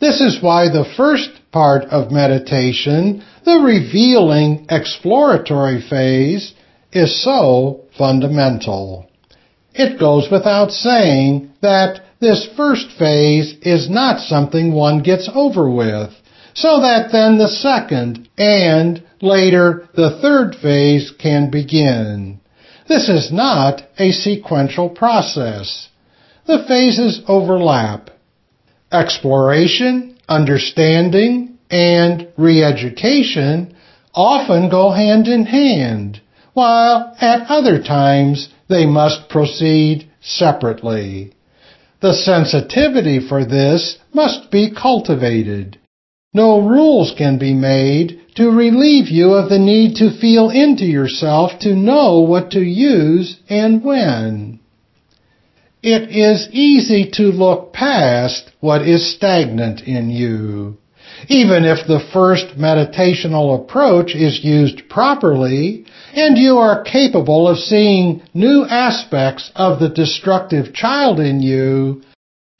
This 0.00 0.20
is 0.20 0.42
why 0.42 0.68
the 0.68 0.84
first 0.96 1.30
part 1.52 1.84
of 1.84 2.10
meditation, 2.10 3.24
the 3.44 3.58
revealing 3.58 4.66
exploratory 4.68 5.80
phase, 5.80 6.52
is 6.92 7.22
so 7.22 7.84
fundamental. 7.96 9.08
It 9.72 9.98
goes 9.98 10.28
without 10.30 10.70
saying 10.70 11.50
that 11.62 12.00
this 12.20 12.48
first 12.56 12.90
phase 12.98 13.54
is 13.62 13.90
not 13.90 14.20
something 14.20 14.72
one 14.72 15.02
gets 15.02 15.28
over 15.34 15.68
with, 15.68 16.10
so 16.54 16.80
that 16.80 17.10
then 17.12 17.36
the 17.38 17.48
second 17.48 18.28
and 18.38 19.02
later 19.20 19.88
the 19.94 20.18
third 20.22 20.54
phase 20.54 21.12
can 21.18 21.50
begin. 21.50 22.40
This 22.88 23.08
is 23.08 23.32
not 23.32 23.82
a 23.98 24.12
sequential 24.12 24.88
process. 24.88 25.88
The 26.46 26.64
phases 26.68 27.22
overlap. 27.26 28.10
Exploration, 28.92 30.16
understanding, 30.28 31.58
and 31.70 32.28
re-education 32.36 33.74
often 34.14 34.68
go 34.70 34.90
hand 34.90 35.26
in 35.26 35.46
hand, 35.46 36.20
while 36.52 37.16
at 37.20 37.50
other 37.50 37.82
times 37.82 38.48
they 38.68 38.86
must 38.86 39.28
proceed 39.28 40.08
separately. 40.20 41.32
The 42.00 42.12
sensitivity 42.12 43.26
for 43.26 43.44
this 43.44 43.98
must 44.12 44.50
be 44.50 44.70
cultivated. 44.70 45.78
No 46.34 46.60
rules 46.60 47.14
can 47.16 47.38
be 47.38 47.54
made 47.54 48.20
to 48.34 48.50
relieve 48.50 49.08
you 49.08 49.34
of 49.34 49.48
the 49.48 49.58
need 49.60 49.96
to 49.96 50.18
feel 50.18 50.50
into 50.50 50.84
yourself 50.84 51.52
to 51.60 51.76
know 51.76 52.20
what 52.20 52.50
to 52.50 52.60
use 52.60 53.38
and 53.48 53.84
when. 53.84 54.58
It 55.80 56.10
is 56.10 56.48
easy 56.50 57.10
to 57.12 57.24
look 57.24 57.72
past 57.72 58.50
what 58.60 58.82
is 58.82 59.14
stagnant 59.14 59.82
in 59.82 60.10
you. 60.10 60.78
Even 61.28 61.64
if 61.64 61.86
the 61.86 62.04
first 62.12 62.58
meditational 62.58 63.62
approach 63.62 64.14
is 64.14 64.42
used 64.42 64.88
properly 64.88 65.84
and 66.14 66.36
you 66.36 66.58
are 66.58 66.82
capable 66.82 67.46
of 67.46 67.58
seeing 67.58 68.22
new 68.34 68.64
aspects 68.64 69.52
of 69.54 69.78
the 69.78 69.88
destructive 69.88 70.74
child 70.74 71.20
in 71.20 71.40
you, 71.40 72.02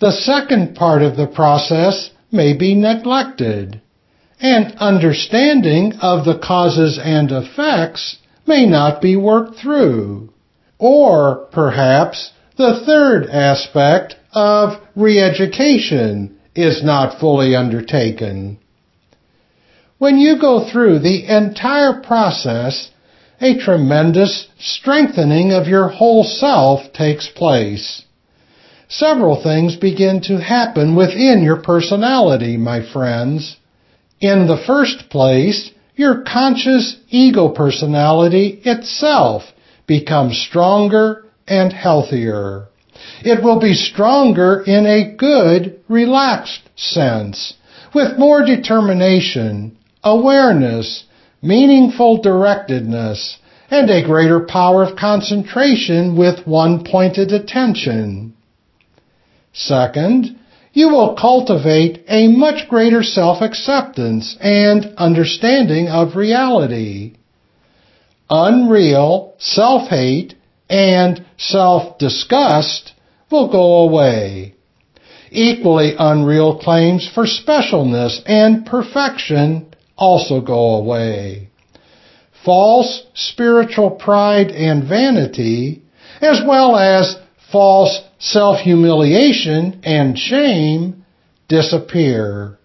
the 0.01 0.13
second 0.13 0.77
part 0.77 1.03
of 1.03 1.17
the 1.17 1.27
process 1.27 2.11
may 2.35 2.53
be 2.53 2.75
neglected. 2.75 3.81
And 4.41 4.75
understanding 4.79 5.95
of 6.03 6.27
the 6.27 6.39
causes 6.39 6.99
and 7.03 7.31
effects 7.31 8.19
may 8.47 8.67
not 8.67 9.01
be 9.01 9.17
worked 9.17 9.59
through. 9.59 10.31
Or 10.79 11.49
perhaps 11.53 12.33
the 12.57 12.83
third 12.85 13.27
aspect 13.31 14.17
of 14.33 14.81
re-education 14.95 16.37
is 16.55 16.85
not 16.85 17.19
fully 17.19 17.57
undertaken. 17.57 18.59
When 19.99 20.19
you 20.19 20.39
go 20.41 20.69
through 20.71 20.99
the 20.99 21.25
entire 21.27 22.03
process, 22.03 22.91
a 23.41 23.59
tremendous 23.59 24.49
strengthening 24.59 25.53
of 25.53 25.69
your 25.69 25.89
whole 25.89 26.25
self 26.25 26.93
takes 26.93 27.29
place. 27.29 28.05
Several 28.99 29.43
things 29.43 29.75
begin 29.75 30.21
to 30.29 30.39
happen 30.39 30.95
within 30.95 31.43
your 31.43 31.57
personality, 31.57 32.57
my 32.57 32.81
friends. 32.81 33.57
In 34.21 34.47
the 34.47 34.63
first 34.69 35.11
place, 35.11 35.73
your 35.97 36.23
conscious 36.23 36.97
ego 37.09 37.49
personality 37.49 38.61
itself 38.65 39.53
becomes 39.89 40.39
stronger 40.39 41.25
and 41.49 41.73
healthier. 41.73 42.69
It 43.25 43.43
will 43.43 43.59
be 43.59 43.75
stronger 43.75 44.63
in 44.65 44.87
a 44.87 45.13
good, 45.17 45.81
relaxed 45.89 46.69
sense, 46.77 47.55
with 47.93 48.17
more 48.17 48.45
determination, 48.47 49.77
awareness, 50.05 51.03
meaningful 51.43 52.23
directedness, 52.23 53.39
and 53.73 53.91
a 53.91 54.07
greater 54.07 54.39
power 54.39 54.85
of 54.85 54.95
concentration 54.97 56.17
with 56.17 56.47
one 56.47 56.85
pointed 56.85 57.33
attention. 57.33 58.34
Second, 59.55 60.37
you 60.73 60.89
will 60.89 61.15
cultivate 61.15 62.05
a 62.09 62.27
much 62.27 62.69
greater 62.69 63.03
self-acceptance 63.03 64.37
and 64.41 64.93
understanding 64.97 65.89
of 65.89 66.17
reality. 66.17 67.15
Unreal 68.29 69.35
self-hate 69.39 70.35
and 70.69 71.25
self-disgust 71.39 72.93
will 73.31 73.51
go 73.51 73.89
away. 73.89 74.55
Equally 75.31 75.95
unreal 75.99 76.59
claims 76.59 77.09
for 77.13 77.25
specialness 77.25 78.21
and 78.27 78.67
perfection 78.67 79.73
also 79.97 80.41
go 80.41 80.77
away. 80.77 81.51
False 82.45 83.05
spiritual 83.15 83.91
pride 83.91 84.49
and 84.49 84.89
vanity, 84.89 85.83
as 86.21 86.41
well 86.47 86.77
as 86.77 87.17
false 87.53 88.01
self-humiliation 88.25 89.81
and 89.85 90.19
shame, 90.19 91.05
disappear. 91.47 92.59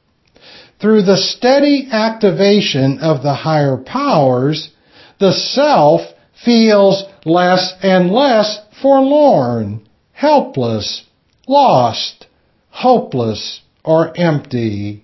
Through 0.79 1.03
the 1.03 1.17
steady 1.17 1.89
activation 1.91 2.99
of 2.99 3.21
the 3.21 3.33
higher 3.33 3.75
powers, 3.75 4.71
the 5.19 5.33
self 5.33 6.01
feels 6.45 7.03
less 7.25 7.73
and 7.83 8.09
less 8.09 8.59
forlorn, 8.81 9.85
helpless, 10.13 11.03
lost, 11.45 12.25
hopeless, 12.69 13.59
or 13.83 14.17
empty. 14.17 15.03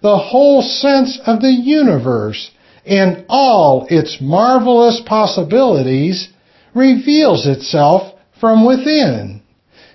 The 0.00 0.16
whole 0.16 0.62
sense 0.62 1.20
of 1.26 1.42
the 1.42 1.52
universe 1.52 2.50
in 2.86 3.26
all 3.28 3.86
its 3.90 4.16
marvelous 4.22 5.02
possibilities 5.04 6.30
reveals 6.74 7.46
itself 7.46 8.14
from 8.40 8.66
within, 8.66 9.39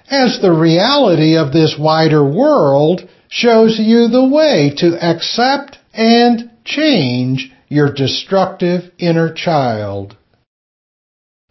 as 0.09 0.39
the 0.41 0.51
reality 0.51 1.35
of 1.37 1.51
this 1.51 1.75
wider 1.79 2.23
world 2.23 3.07
shows 3.27 3.79
you 3.79 4.07
the 4.07 4.27
way 4.27 4.73
to 4.77 4.97
accept 5.03 5.77
and 5.93 6.51
change 6.63 7.51
your 7.67 7.91
destructive 7.91 8.91
inner 8.97 9.33
child. 9.33 10.15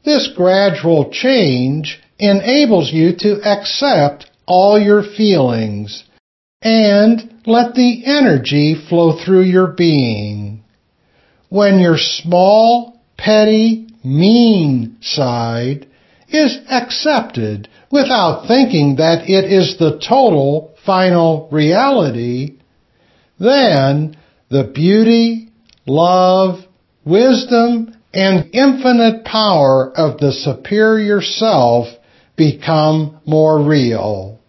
This 0.04 0.28
gradual 0.36 1.10
change 1.10 2.00
enables 2.18 2.92
you 2.92 3.16
to 3.18 3.40
accept 3.42 4.30
all 4.46 4.78
your 4.78 5.02
feelings 5.02 6.04
and 6.62 7.42
let 7.46 7.74
the 7.74 8.04
energy 8.06 8.74
flow 8.88 9.18
through 9.18 9.42
your 9.42 9.68
being. 9.68 10.62
When 11.48 11.78
your 11.78 11.98
small, 11.98 13.00
petty, 13.16 13.88
mean 14.04 14.98
side 15.00 15.86
is 16.28 16.58
accepted 16.70 17.68
without 17.94 18.48
thinking 18.48 18.96
that 18.96 19.30
it 19.30 19.44
is 19.44 19.78
the 19.78 20.00
total 20.07 20.74
final 20.85 21.48
reality, 21.52 22.59
then 23.38 24.16
the 24.50 24.64
beauty, 24.64 25.48
love, 25.87 26.59
wisdom, 27.04 27.94
and 28.12 28.50
infinite 28.52 29.24
power 29.24 29.92
of 29.96 30.18
the 30.18 30.33
superior 30.33 31.22
self 31.22 31.87
become 32.37 33.20
more 33.26 33.62
real. 33.62 34.40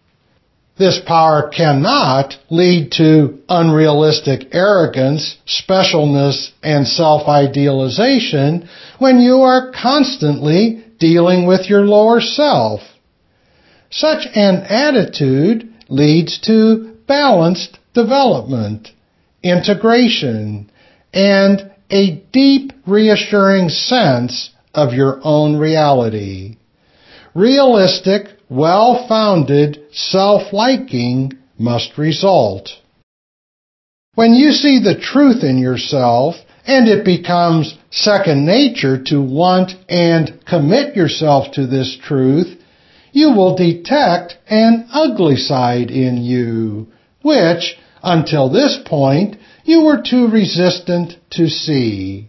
This 0.79 0.99
power 1.05 1.51
cannot 1.55 2.33
lead 2.49 2.93
to 2.93 3.39
unrealistic 3.47 4.55
arrogance, 4.55 5.37
specialness, 5.47 6.49
and 6.63 6.87
self-idealization 6.87 8.67
when 8.97 9.19
you 9.19 9.41
are 9.41 9.71
constantly 9.71 10.83
dealing 10.99 11.45
with 11.45 11.69
your 11.69 11.81
lower 11.81 12.19
self. 12.21 12.81
Such 13.95 14.27
an 14.35 14.65
attitude 14.67 15.73
leads 15.87 16.39
to 16.39 16.97
balanced 17.07 17.79
development, 17.93 18.89
integration, 19.41 20.69
and 21.13 21.71
a 21.89 22.21
deep 22.33 22.73
reassuring 22.85 23.69
sense 23.69 24.49
of 24.73 24.93
your 24.93 25.21
own 25.23 25.55
reality. 25.55 26.57
Realistic, 27.33 28.27
well-founded 28.49 29.81
self-liking 29.93 31.31
must 31.57 31.97
result. 31.97 32.71
When 34.15 34.33
you 34.33 34.51
see 34.51 34.79
the 34.83 34.99
truth 34.99 35.41
in 35.41 35.57
yourself 35.57 36.35
and 36.67 36.89
it 36.89 37.05
becomes 37.05 37.77
second 37.91 38.45
nature 38.45 39.01
to 39.05 39.21
want 39.21 39.71
and 39.87 40.43
commit 40.45 40.97
yourself 40.97 41.53
to 41.53 41.65
this 41.65 41.97
truth, 42.03 42.59
you 43.15 43.31
will 43.31 43.55
detect 43.55 44.37
an 44.49 44.89
ugly 44.91 45.37
side 45.37 45.89
in 45.89 46.17
you, 46.17 46.85
which, 47.21 47.77
until 48.03 48.49
this 48.49 48.77
point, 48.85 49.37
you 49.63 49.85
were 49.85 50.03
too 50.05 50.27
resistant 50.27 51.13
to 51.29 51.47
see. 51.47 52.27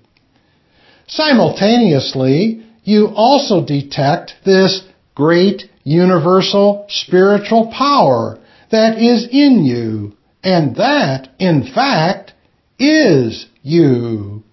Simultaneously, 1.08 2.64
you 2.84 3.08
also 3.08 3.66
detect 3.66 4.34
this 4.44 4.86
great 5.16 5.64
universal 5.82 6.86
spiritual 6.88 7.66
power 7.76 8.38
that 8.70 8.96
is 8.96 9.26
in 9.28 9.64
you, 9.64 10.16
and 10.44 10.76
that, 10.76 11.28
in 11.40 11.64
fact, 11.74 12.32
is 12.78 13.48
you. 13.60 14.44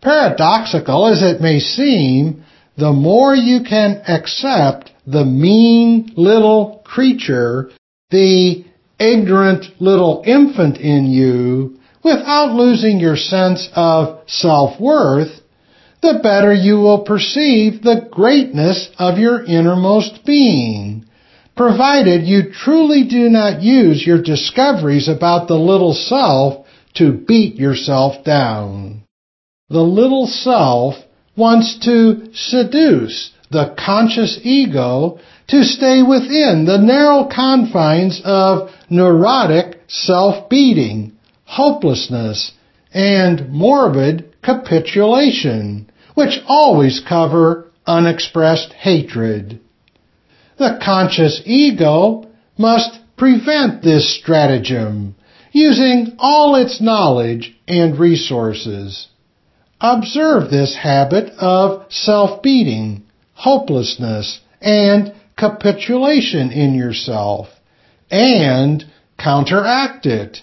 Paradoxical 0.00 1.08
as 1.08 1.24
it 1.24 1.40
may 1.40 1.58
seem, 1.58 2.44
the 2.78 2.92
more 2.92 3.34
you 3.34 3.64
can 3.68 4.00
accept 4.06 4.92
the 5.06 5.24
mean 5.24 6.12
little 6.16 6.82
creature, 6.84 7.70
the 8.10 8.64
ignorant 8.98 9.64
little 9.80 10.22
infant 10.26 10.76
in 10.76 11.06
you, 11.06 11.78
without 12.02 12.54
losing 12.54 12.98
your 12.98 13.16
sense 13.16 13.68
of 13.74 14.20
self-worth, 14.28 15.40
the 16.02 16.20
better 16.22 16.52
you 16.52 16.76
will 16.76 17.02
perceive 17.02 17.82
the 17.82 18.08
greatness 18.10 18.90
of 18.98 19.18
your 19.18 19.44
innermost 19.44 20.24
being, 20.24 21.04
provided 21.56 22.26
you 22.26 22.50
truly 22.50 23.04
do 23.04 23.28
not 23.28 23.62
use 23.62 24.06
your 24.06 24.22
discoveries 24.22 25.08
about 25.08 25.46
the 25.46 25.58
little 25.58 25.92
self 25.92 26.66
to 26.94 27.12
beat 27.12 27.56
yourself 27.56 28.24
down. 28.24 29.02
The 29.68 29.82
little 29.82 30.26
self 30.26 30.94
wants 31.36 31.78
to 31.84 32.32
seduce 32.34 33.30
the 33.50 33.74
conscious 33.76 34.38
ego 34.42 35.18
to 35.48 35.64
stay 35.64 36.02
within 36.02 36.64
the 36.64 36.78
narrow 36.78 37.24
confines 37.24 38.20
of 38.24 38.70
neurotic 38.88 39.80
self-beating, 39.88 41.12
hopelessness, 41.44 42.52
and 42.92 43.50
morbid 43.50 44.32
capitulation, 44.42 45.90
which 46.14 46.38
always 46.46 47.00
cover 47.00 47.70
unexpressed 47.86 48.72
hatred. 48.72 49.60
The 50.58 50.78
conscious 50.82 51.42
ego 51.44 52.30
must 52.56 53.00
prevent 53.16 53.82
this 53.82 54.16
stratagem 54.18 55.16
using 55.52 56.14
all 56.18 56.54
its 56.54 56.80
knowledge 56.80 57.58
and 57.66 57.98
resources. 57.98 59.08
Observe 59.80 60.50
this 60.50 60.76
habit 60.76 61.32
of 61.38 61.90
self-beating, 61.90 63.02
hopelessness, 63.40 64.40
and 64.60 65.14
capitulation 65.36 66.52
in 66.52 66.74
yourself, 66.74 67.48
and 68.10 68.84
counteract 69.18 70.04
it. 70.04 70.38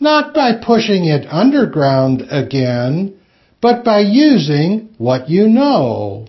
Not 0.00 0.34
by 0.34 0.52
pushing 0.64 1.04
it 1.04 1.26
underground 1.30 2.22
again, 2.30 3.16
but 3.60 3.84
by 3.84 4.00
using 4.00 4.94
what 4.98 5.30
you 5.30 5.46
know. 5.48 6.26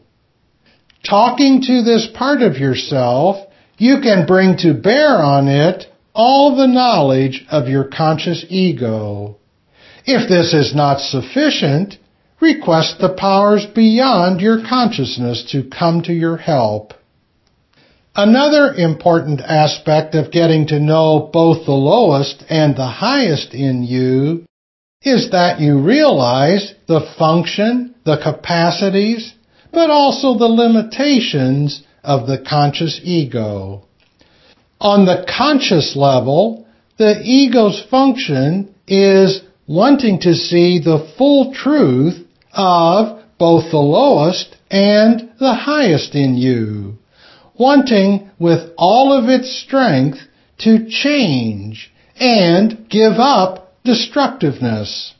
Talking 1.09 1.61
to 1.61 1.81
this 1.81 2.07
part 2.13 2.43
of 2.43 2.57
yourself, 2.57 3.37
you 3.77 4.01
can 4.03 4.27
bring 4.27 4.57
to 4.57 4.75
bear 4.75 5.17
on 5.17 5.47
it 5.47 5.85
all 6.13 6.55
the 6.55 6.67
knowledge 6.67 7.43
of 7.49 7.67
your 7.67 7.85
conscious 7.85 8.45
ego. 8.49 9.37
If 10.05 10.29
this 10.29 10.53
is 10.53 10.75
not 10.75 10.99
sufficient, 10.99 11.97
request 12.41 12.97
the 12.99 13.13
powers 13.13 13.65
beyond 13.67 14.41
your 14.41 14.61
consciousness 14.67 15.49
to 15.51 15.69
come 15.69 16.01
to 16.01 16.13
your 16.13 16.37
help. 16.37 16.93
Another 18.15 18.73
important 18.73 19.39
aspect 19.39 20.15
of 20.15 20.31
getting 20.31 20.67
to 20.67 20.79
know 20.79 21.29
both 21.31 21.65
the 21.65 21.71
lowest 21.71 22.43
and 22.49 22.75
the 22.75 22.87
highest 22.87 23.53
in 23.53 23.83
you 23.83 24.43
is 25.03 25.31
that 25.31 25.61
you 25.61 25.79
realize 25.79 26.73
the 26.87 27.01
function, 27.17 27.95
the 28.05 28.19
capacities, 28.21 29.33
but 29.71 29.89
also 29.89 30.37
the 30.37 30.45
limitations 30.45 31.83
of 32.03 32.27
the 32.27 32.43
conscious 32.47 32.99
ego. 33.03 33.83
On 34.81 35.05
the 35.05 35.25
conscious 35.37 35.95
level, 35.95 36.67
the 36.97 37.21
ego's 37.23 37.81
function 37.89 38.75
is 38.87 39.41
wanting 39.67 40.19
to 40.19 40.33
see 40.33 40.79
the 40.79 41.13
full 41.17 41.53
truth 41.53 42.27
of 42.53 43.23
both 43.37 43.71
the 43.71 43.77
lowest 43.77 44.55
and 44.69 45.31
the 45.39 45.53
highest 45.53 46.15
in 46.15 46.35
you, 46.35 46.97
wanting 47.57 48.29
with 48.39 48.71
all 48.77 49.13
of 49.13 49.29
its 49.29 49.49
strength 49.61 50.19
to 50.59 50.87
change 50.89 51.91
and 52.17 52.87
give 52.89 53.13
up 53.13 53.73
destructiveness. 53.83 55.13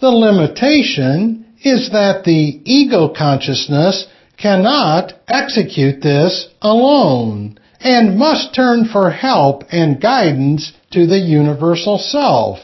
The 0.00 0.10
limitation 0.10 1.46
is 1.62 1.90
that 1.92 2.24
the 2.24 2.60
ego 2.64 3.12
consciousness 3.16 4.06
cannot 4.36 5.12
execute 5.28 6.02
this 6.02 6.48
alone 6.60 7.58
and 7.80 8.18
must 8.18 8.54
turn 8.54 8.86
for 8.90 9.10
help 9.10 9.64
and 9.70 10.00
guidance 10.00 10.72
to 10.90 11.06
the 11.06 11.18
universal 11.18 11.98
self 11.98 12.58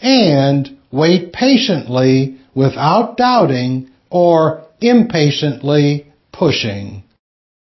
and 0.00 0.78
wait 0.90 1.32
patiently 1.32 2.38
without 2.56 3.16
doubting 3.16 3.88
or 4.10 4.64
impatiently 4.80 6.06
pushing. 6.32 7.04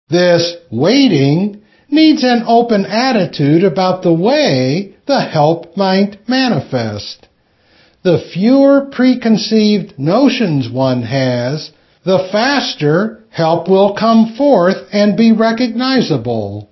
This 0.08 0.54
waiting 0.70 1.62
needs 1.88 2.22
an 2.22 2.44
open 2.46 2.84
attitude 2.84 3.64
about 3.64 4.02
the 4.02 4.12
way 4.12 4.94
the 5.06 5.20
help 5.20 5.76
might 5.76 6.28
manifest. 6.28 7.26
The 8.04 8.28
fewer 8.32 8.88
preconceived 8.92 9.98
notions 9.98 10.70
one 10.70 11.02
has, 11.02 11.70
the 12.04 12.28
faster 12.30 13.24
help 13.30 13.68
will 13.68 13.94
come 13.94 14.34
forth 14.36 14.76
and 14.92 15.16
be 15.16 15.32
recognizable. 15.32 16.70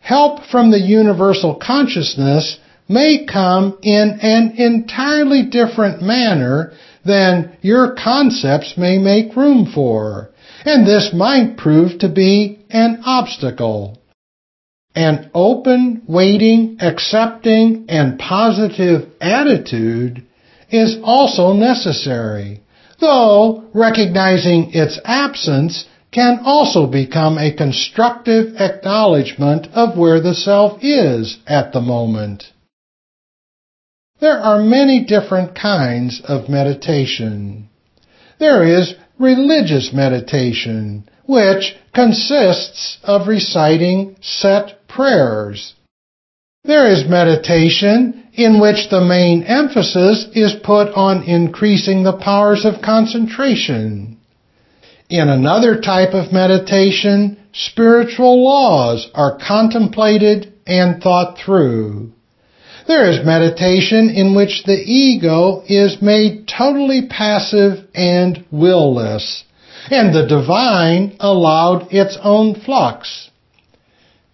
Help 0.00 0.44
from 0.50 0.70
the 0.70 0.80
universal 0.80 1.56
consciousness 1.56 2.58
may 2.88 3.26
come 3.26 3.76
in 3.82 4.18
an 4.22 4.52
entirely 4.56 5.42
different 5.42 6.00
manner 6.00 6.72
than 7.06 7.56
your 7.62 7.94
concepts 7.94 8.74
may 8.76 8.98
make 8.98 9.36
room 9.36 9.70
for, 9.72 10.30
and 10.64 10.86
this 10.86 11.12
might 11.14 11.56
prove 11.56 11.98
to 12.00 12.08
be 12.08 12.58
an 12.70 13.00
obstacle. 13.04 13.98
An 14.94 15.30
open, 15.34 16.02
waiting, 16.08 16.78
accepting, 16.80 17.86
and 17.88 18.18
positive 18.18 19.10
attitude 19.20 20.24
is 20.70 20.96
also 21.02 21.52
necessary, 21.52 22.62
though 23.00 23.64
recognizing 23.74 24.72
its 24.72 24.98
absence 25.04 25.84
can 26.12 26.40
also 26.44 26.86
become 26.86 27.36
a 27.36 27.54
constructive 27.54 28.56
acknowledgement 28.56 29.66
of 29.74 29.98
where 29.98 30.20
the 30.20 30.34
self 30.34 30.78
is 30.82 31.38
at 31.46 31.72
the 31.72 31.80
moment. 31.80 32.44
There 34.18 34.38
are 34.38 34.62
many 34.62 35.04
different 35.04 35.54
kinds 35.54 36.22
of 36.24 36.48
meditation. 36.48 37.68
There 38.38 38.64
is 38.64 38.94
religious 39.18 39.92
meditation, 39.92 41.08
which 41.26 41.76
consists 41.94 42.98
of 43.02 43.28
reciting 43.28 44.16
set 44.22 44.88
prayers. 44.88 45.74
There 46.64 46.88
is 46.88 47.08
meditation 47.08 48.24
in 48.32 48.58
which 48.58 48.88
the 48.90 49.02
main 49.02 49.42
emphasis 49.44 50.26
is 50.32 50.54
put 50.64 50.92
on 50.94 51.22
increasing 51.22 52.02
the 52.02 52.16
powers 52.16 52.64
of 52.64 52.82
concentration. 52.82 54.18
In 55.08 55.28
another 55.28 55.80
type 55.80 56.14
of 56.14 56.32
meditation, 56.32 57.38
spiritual 57.52 58.42
laws 58.42 59.08
are 59.14 59.38
contemplated 59.38 60.54
and 60.66 61.02
thought 61.02 61.38
through. 61.38 62.12
There 62.86 63.10
is 63.10 63.26
meditation 63.26 64.10
in 64.10 64.34
which 64.34 64.62
the 64.64 64.80
ego 64.80 65.62
is 65.66 66.00
made 66.00 66.46
totally 66.46 67.08
passive 67.08 67.84
and 67.94 68.44
willless, 68.52 69.42
and 69.90 70.14
the 70.14 70.26
divine 70.26 71.16
allowed 71.18 71.92
its 71.92 72.16
own 72.22 72.54
flux. 72.54 73.30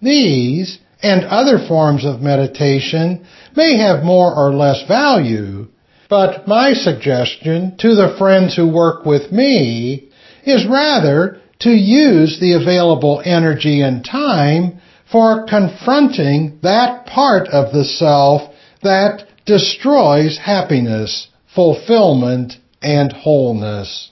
These 0.03 0.79
and 1.03 1.25
other 1.25 1.67
forms 1.67 2.05
of 2.05 2.21
meditation 2.21 3.25
may 3.57 3.79
have 3.79 4.05
more 4.05 4.35
or 4.35 4.53
less 4.53 4.87
value, 4.87 5.69
but 6.11 6.47
my 6.47 6.75
suggestion 6.75 7.77
to 7.79 7.95
the 7.95 8.15
friends 8.19 8.55
who 8.55 8.69
work 8.69 9.07
with 9.07 9.33
me 9.33 10.11
is 10.45 10.67
rather 10.67 11.41
to 11.61 11.71
use 11.71 12.39
the 12.39 12.53
available 12.53 13.23
energy 13.25 13.81
and 13.81 14.05
time 14.05 14.81
for 15.13 15.47
confronting 15.47 16.59
that 16.63 17.07
part 17.07 17.47
of 17.49 17.73
the 17.73 17.85
self 17.85 18.51
that 18.83 19.25
destroys 19.45 20.39
happiness, 20.39 21.29
fulfillment, 21.55 22.55
and 22.81 23.13
wholeness. 23.13 24.11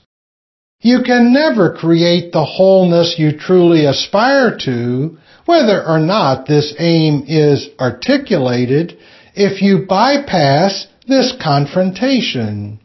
You 0.83 1.03
can 1.05 1.33
never 1.33 1.75
create 1.75 2.33
the 2.33 2.45
wholeness 2.45 3.17
you 3.19 3.37
truly 3.37 3.87
aspire 3.87 4.57
to, 4.65 5.19
whether 5.47 5.87
or 5.87 5.99
not 5.99 6.47
this 6.47 6.75
aim 6.79 7.25
is 7.27 7.69
articulated, 7.79 8.99
if 9.35 9.63
you 9.63 9.87
bypass 9.89 10.87
this 11.07 11.35
confrontation. 11.43 12.81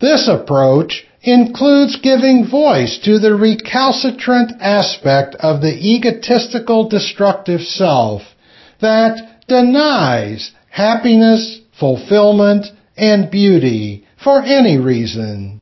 This 0.00 0.28
approach 0.28 1.06
includes 1.22 2.00
giving 2.00 2.48
voice 2.48 2.98
to 3.04 3.18
the 3.18 3.34
recalcitrant 3.34 4.52
aspect 4.60 5.36
of 5.36 5.60
the 5.60 5.94
egotistical 5.94 6.88
destructive 6.88 7.60
self 7.60 8.22
that 8.80 9.46
denies 9.46 10.52
happiness, 10.70 11.60
fulfillment, 11.78 12.66
and 12.96 13.30
beauty 13.30 14.04
for 14.22 14.42
any 14.42 14.78
reason. 14.78 15.60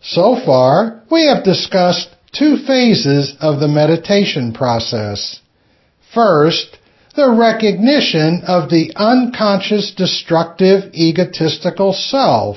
So 0.00 0.40
far, 0.44 1.02
we 1.10 1.26
have 1.26 1.44
discussed 1.44 2.08
two 2.32 2.56
phases 2.66 3.34
of 3.40 3.60
the 3.60 3.68
meditation 3.68 4.52
process. 4.52 5.40
First, 6.14 6.78
the 7.16 7.30
recognition 7.30 8.42
of 8.46 8.70
the 8.70 8.92
unconscious 8.94 9.92
destructive 9.94 10.94
egotistical 10.94 11.92
self, 11.92 12.56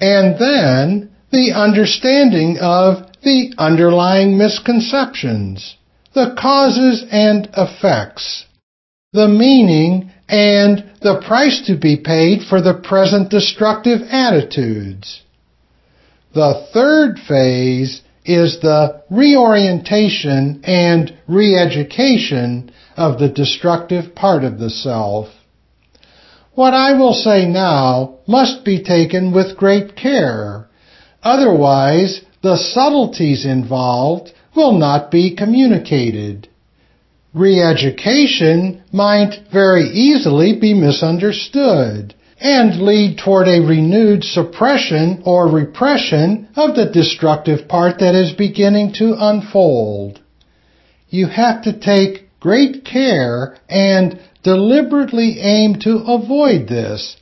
and 0.00 0.38
then 0.38 1.10
the 1.30 1.52
understanding 1.54 2.58
of 2.60 3.06
the 3.22 3.52
underlying 3.58 4.38
misconceptions, 4.38 5.76
the 6.14 6.36
causes 6.40 7.04
and 7.10 7.48
effects, 7.56 8.46
the 9.12 9.28
meaning 9.28 10.12
and 10.28 10.84
the 11.00 11.22
price 11.26 11.62
to 11.66 11.76
be 11.76 11.96
paid 11.96 12.42
for 12.48 12.60
the 12.60 12.74
present 12.74 13.30
destructive 13.30 14.00
attitudes. 14.10 15.22
The 16.34 16.68
third 16.72 17.18
phase 17.18 18.02
is 18.24 18.60
the 18.60 19.02
reorientation 19.08 20.62
and 20.64 21.16
re-education 21.28 22.72
of 22.96 23.18
the 23.18 23.28
destructive 23.28 24.14
part 24.14 24.44
of 24.44 24.58
the 24.58 24.70
self. 24.70 25.28
What 26.54 26.74
I 26.74 26.98
will 26.98 27.14
say 27.14 27.46
now 27.46 28.15
must 28.26 28.64
be 28.64 28.82
taken 28.82 29.32
with 29.32 29.56
great 29.56 29.96
care. 29.96 30.68
Otherwise, 31.22 32.22
the 32.42 32.56
subtleties 32.56 33.44
involved 33.44 34.32
will 34.54 34.72
not 34.72 35.10
be 35.10 35.34
communicated. 35.34 36.48
Re-education 37.34 38.82
might 38.92 39.40
very 39.52 39.84
easily 39.90 40.58
be 40.58 40.72
misunderstood 40.72 42.14
and 42.40 42.82
lead 42.82 43.18
toward 43.18 43.48
a 43.48 43.60
renewed 43.60 44.22
suppression 44.22 45.22
or 45.24 45.48
repression 45.48 46.48
of 46.54 46.74
the 46.74 46.90
destructive 46.90 47.68
part 47.68 47.98
that 47.98 48.14
is 48.14 48.32
beginning 48.32 48.92
to 48.94 49.16
unfold. 49.18 50.20
You 51.08 51.26
have 51.28 51.62
to 51.62 51.78
take 51.78 52.28
great 52.40 52.84
care 52.84 53.56
and 53.68 54.20
deliberately 54.42 55.38
aim 55.40 55.78
to 55.80 56.04
avoid 56.06 56.68
this, 56.68 57.16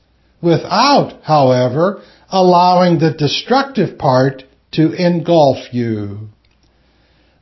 without, 0.45 1.15
however, 1.23 2.03
allowing 2.31 2.99
the 2.99 3.13
destructive 3.13 3.99
part 3.99 4.45
to 4.73 4.93
engulf 4.93 5.73
you. 5.73 6.29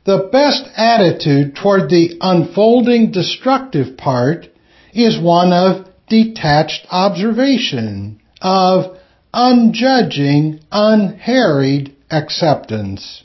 The 0.05 0.29
best 0.31 0.63
attitude 0.75 1.55
toward 1.55 1.89
the 1.89 2.17
unfolding 2.21 3.11
destructive 3.11 3.97
part 3.97 4.47
is 4.93 5.19
one 5.19 5.53
of 5.53 5.87
detached 6.09 6.85
observation, 6.91 8.21
of 8.41 8.97
unjudging, 9.33 10.59
unharried 10.71 11.95
acceptance. 12.11 13.23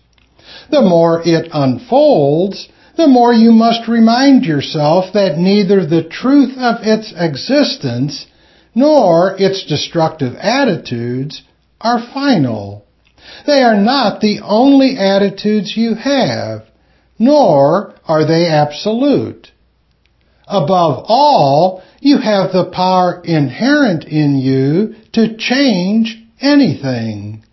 The 0.71 0.83
more 0.83 1.21
it 1.25 1.49
unfolds, 1.53 2.69
the 2.97 3.09
more 3.09 3.33
you 3.33 3.53
must 3.53 3.89
remind 3.89 4.45
yourself 4.45 5.13
that 5.15 5.39
neither 5.39 5.85
the 5.85 6.05
truth 6.05 6.57
of 6.57 6.77
its 6.83 7.13
existence 7.17 8.27
nor 8.75 9.37
its 9.39 9.65
destructive 9.65 10.35
attitudes 10.37 11.43
are 11.81 12.01
final. 12.13 12.85
They 13.47 13.63
are 13.63 13.77
not 13.77 14.21
the 14.21 14.41
only 14.43 14.97
attitudes 14.97 15.77
you 15.77 15.95
have, 15.95 16.65
nor 17.19 17.95
are 18.07 18.25
they 18.25 18.47
absolute. 18.47 19.51
Above 20.47 21.05
all, 21.09 21.83
you 22.01 22.19
have 22.19 22.53
the 22.53 22.71
power 22.73 23.21
inherent 23.25 24.05
in 24.05 24.37
you 24.39 24.95
to 25.13 25.37
change 25.37 26.23
anything. 26.41 27.45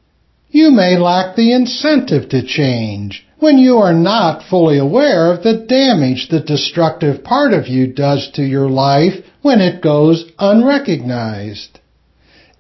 You 0.49 0.71
may 0.71 0.97
lack 0.97 1.35
the 1.35 1.53
incentive 1.53 2.29
to 2.29 2.45
change 2.45 3.25
when 3.45 3.59
you 3.59 3.77
are 3.77 3.93
not 3.93 4.41
fully 4.49 4.79
aware 4.79 5.31
of 5.31 5.43
the 5.43 5.67
damage 5.67 6.29
the 6.31 6.39
destructive 6.39 7.23
part 7.23 7.53
of 7.53 7.67
you 7.67 7.85
does 7.85 8.31
to 8.33 8.41
your 8.41 8.67
life 8.67 9.23
when 9.43 9.61
it 9.61 9.83
goes 9.83 10.25
unrecognized. 10.39 11.79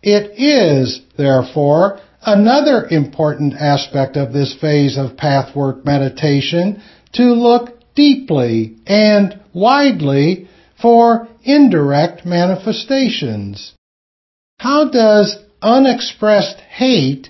It 0.03 0.39
is, 0.39 1.01
therefore, 1.17 1.99
another 2.21 2.87
important 2.87 3.55
aspect 3.55 4.15
of 4.15 4.31
this 4.31 4.53
phase 4.61 4.95
of 4.95 5.17
pathwork 5.17 5.83
meditation 5.83 6.83
to 7.13 7.33
look 7.33 7.79
deeply 7.95 8.77
and 8.85 9.41
widely 9.55 10.47
for 10.79 11.27
indirect 11.43 12.27
manifestations. 12.27 13.73
How 14.59 14.87
does 14.91 15.35
unexpressed 15.63 16.59
hate 16.59 17.29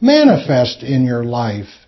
manifest 0.00 0.82
in 0.82 1.04
your 1.04 1.22
life? 1.22 1.85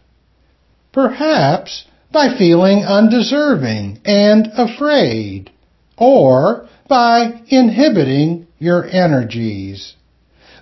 Perhaps 0.93 1.85
by 2.11 2.37
feeling 2.37 2.85
undeserving 2.85 4.01
and 4.05 4.49
afraid, 4.57 5.51
or 5.97 6.69
by 6.89 7.43
inhibiting 7.49 8.47
your 8.59 8.87
energies. 8.87 9.95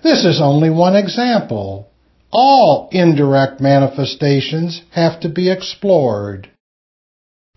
This 0.03 0.25
is 0.25 0.41
only 0.41 0.69
one 0.69 0.95
example. 0.95 1.89
All 2.31 2.89
indirect 2.91 3.61
manifestations 3.61 4.81
have 4.91 5.19
to 5.21 5.29
be 5.29 5.49
explored. 5.49 6.49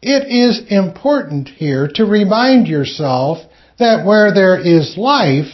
It 0.01 0.29
is 0.29 0.63
important 0.71 1.49
here 1.49 1.89
to 1.95 2.05
remind 2.07 2.69
yourself 2.69 3.39
that 3.79 4.07
where 4.07 4.33
there 4.33 4.59
is 4.59 4.97
life, 4.97 5.53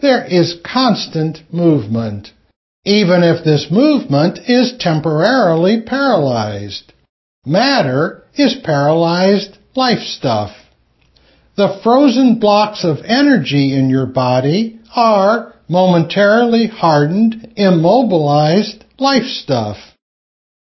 there 0.00 0.24
is 0.24 0.60
constant 0.64 1.42
movement, 1.52 2.32
even 2.84 3.22
if 3.22 3.44
this 3.44 3.68
movement 3.70 4.38
is 4.48 4.74
temporarily 4.78 5.82
paralyzed. 5.82 6.92
Matter 7.46 8.24
is 8.34 8.56
paralyzed 8.64 9.58
life 9.74 10.00
stuff. 10.00 10.50
The 11.56 11.80
frozen 11.82 12.38
blocks 12.38 12.84
of 12.84 13.04
energy 13.04 13.76
in 13.76 13.90
your 13.90 14.06
body 14.06 14.80
are 14.94 15.54
momentarily 15.68 16.66
hardened, 16.66 17.52
immobilized 17.56 18.84
life 18.98 19.26
stuff. 19.26 19.76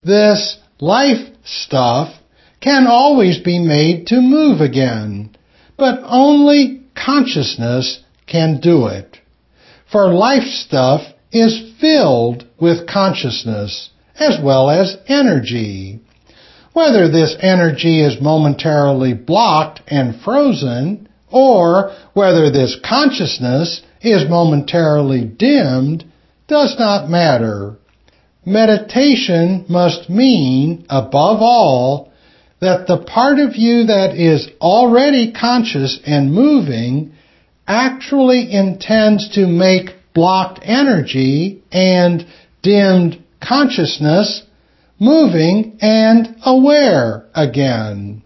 This 0.04 0.58
life 0.80 1.36
stuff 1.44 2.14
can 2.62 2.88
always 2.88 3.40
be 3.40 3.60
made 3.60 4.08
to 4.08 4.22
move 4.22 4.62
again, 4.62 5.36
but 5.78 6.00
only 6.04 6.82
consciousness 6.96 8.04
can 8.28 8.60
do 8.60 8.88
it. 8.88 9.18
For 9.92 10.14
life 10.14 10.44
stuff 10.44 11.02
is 11.32 11.74
filled 11.80 12.46
with 12.60 12.88
consciousness 12.88 13.90
as 14.20 14.38
well 14.44 14.70
as 14.70 14.98
energy. 15.08 16.00
Whether 16.74 17.10
this 17.10 17.36
energy 17.42 18.02
is 18.04 18.22
momentarily 18.22 19.14
blocked 19.14 19.82
and 19.88 20.20
frozen, 20.22 21.10
or 21.32 21.96
whether 22.14 22.52
this 22.52 22.78
consciousness 22.88 23.82
is 24.02 24.30
momentarily 24.30 25.24
dimmed, 25.26 26.06
does 26.48 26.76
not 26.78 27.10
matter. 27.10 27.78
Meditation 28.46 29.66
must 29.70 30.10
mean, 30.10 30.86
above 30.90 31.42
all, 31.42 32.12
that 32.62 32.88
the 32.88 32.98
part 32.98 33.40
of 33.40 33.56
you 33.56 33.86
that 33.86 34.16
is 34.16 34.50
already 34.60 35.32
conscious 35.32 36.00
and 36.06 36.34
moving 36.34 37.14
actually 37.68 38.52
intends 38.52 39.36
to 39.36 39.48
make 39.48 39.92
blocked 40.14 40.60
energy 40.64 41.64
and 41.72 42.26
dimmed 42.62 43.24
consciousness 43.42 44.44
moving 45.00 45.78
and 45.82 46.36
aware 46.46 47.26
again. 47.34 48.22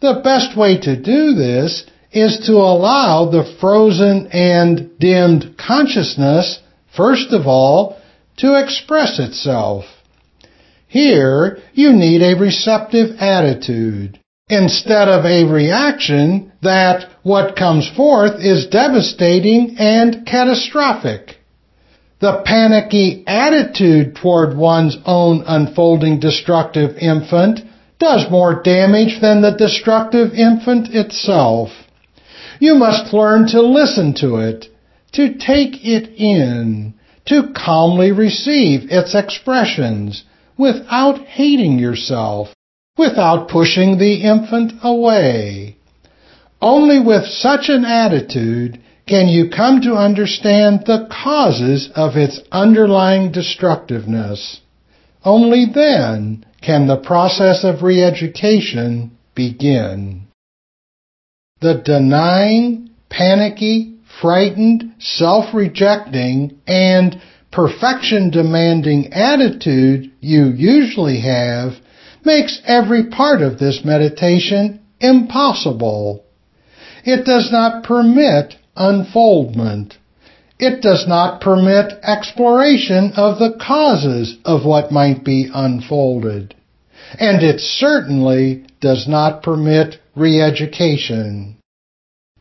The 0.00 0.20
best 0.22 0.56
way 0.56 0.78
to 0.80 1.00
do 1.00 1.32
this 1.34 1.86
is 2.12 2.46
to 2.46 2.52
allow 2.52 3.30
the 3.30 3.56
frozen 3.60 4.28
and 4.28 4.98
dimmed 4.98 5.56
consciousness, 5.58 6.60
first 6.94 7.32
of 7.32 7.46
all, 7.46 8.00
to 8.38 8.62
express 8.62 9.18
itself. 9.18 9.84
Here, 10.86 11.58
you 11.72 11.92
need 11.92 12.22
a 12.22 12.38
receptive 12.38 13.16
attitude 13.18 14.20
instead 14.48 15.08
of 15.08 15.24
a 15.24 15.44
reaction 15.44 16.52
that 16.62 17.10
what 17.26 17.56
comes 17.56 17.90
forth 17.96 18.40
is 18.40 18.68
devastating 18.68 19.74
and 19.80 20.24
catastrophic. 20.24 21.34
The 22.20 22.40
panicky 22.44 23.24
attitude 23.26 24.14
toward 24.14 24.56
one's 24.56 24.96
own 25.04 25.42
unfolding 25.44 26.20
destructive 26.20 26.96
infant 26.98 27.62
does 27.98 28.30
more 28.30 28.62
damage 28.62 29.20
than 29.20 29.42
the 29.42 29.56
destructive 29.58 30.34
infant 30.34 30.94
itself. 30.94 31.70
You 32.60 32.76
must 32.76 33.12
learn 33.12 33.48
to 33.48 33.60
listen 33.60 34.14
to 34.20 34.36
it, 34.36 34.66
to 35.14 35.36
take 35.36 35.84
it 35.84 36.14
in, 36.16 36.94
to 37.24 37.52
calmly 37.56 38.12
receive 38.12 38.92
its 38.92 39.16
expressions 39.16 40.22
without 40.56 41.18
hating 41.26 41.80
yourself, 41.80 42.54
without 42.96 43.48
pushing 43.48 43.98
the 43.98 44.22
infant 44.22 44.74
away. 44.84 45.65
Only 46.60 47.00
with 47.00 47.26
such 47.26 47.68
an 47.68 47.84
attitude 47.84 48.80
can 49.06 49.28
you 49.28 49.50
come 49.50 49.80
to 49.82 49.94
understand 49.94 50.80
the 50.86 51.06
causes 51.10 51.90
of 51.94 52.16
its 52.16 52.40
underlying 52.50 53.30
destructiveness. 53.30 54.60
Only 55.24 55.66
then 55.72 56.44
can 56.62 56.86
the 56.86 56.96
process 56.96 57.62
of 57.62 57.82
re-education 57.82 59.16
begin. 59.34 60.26
The 61.60 61.74
denying, 61.84 62.90
panicky, 63.08 63.98
frightened, 64.20 64.94
self-rejecting, 64.98 66.58
and 66.66 67.20
perfection-demanding 67.52 69.12
attitude 69.12 70.12
you 70.20 70.46
usually 70.46 71.20
have 71.20 71.74
makes 72.24 72.60
every 72.66 73.06
part 73.06 73.40
of 73.40 73.58
this 73.58 73.82
meditation 73.84 74.80
impossible. 75.00 76.25
It 77.06 77.24
does 77.24 77.52
not 77.52 77.84
permit 77.84 78.56
unfoldment. 78.76 79.96
It 80.58 80.82
does 80.82 81.06
not 81.06 81.40
permit 81.40 81.92
exploration 82.02 83.12
of 83.16 83.38
the 83.38 83.56
causes 83.64 84.36
of 84.44 84.64
what 84.64 84.90
might 84.90 85.24
be 85.24 85.48
unfolded. 85.54 86.54
And 87.20 87.44
it 87.44 87.60
certainly 87.60 88.64
does 88.80 89.06
not 89.06 89.44
permit 89.44 90.00
re-education. 90.16 91.56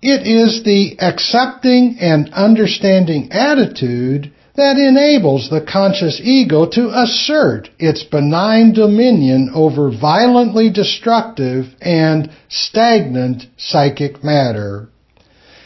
It 0.02 0.26
is 0.26 0.64
the 0.64 0.98
accepting 1.00 1.98
and 2.00 2.34
understanding 2.34 3.32
attitude 3.32 4.32
that 4.56 4.78
enables 4.78 5.50
the 5.50 5.66
conscious 5.66 6.22
ego 6.24 6.66
to 6.66 6.90
assert 6.94 7.70
its 7.78 8.04
benign 8.04 8.74
dominion 8.74 9.52
over 9.54 9.92
violently 9.92 10.70
destructive 10.70 11.66
and 11.82 12.32
stagnant 12.48 13.44
psychic 13.58 14.24
matter. 14.24 14.88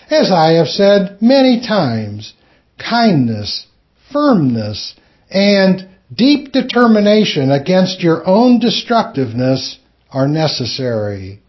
As 0.10 0.32
I 0.32 0.54
have 0.54 0.68
said 0.68 1.22
many 1.22 1.62
times, 1.62 2.34
kindness, 2.80 3.68
firmness, 4.12 4.96
and 5.30 5.88
deep 6.14 6.52
determination 6.52 7.52
against 7.52 8.02
your 8.02 8.28
own 8.28 8.60
destructiveness 8.60 9.78
are 10.12 10.28
necessary. 10.28 11.42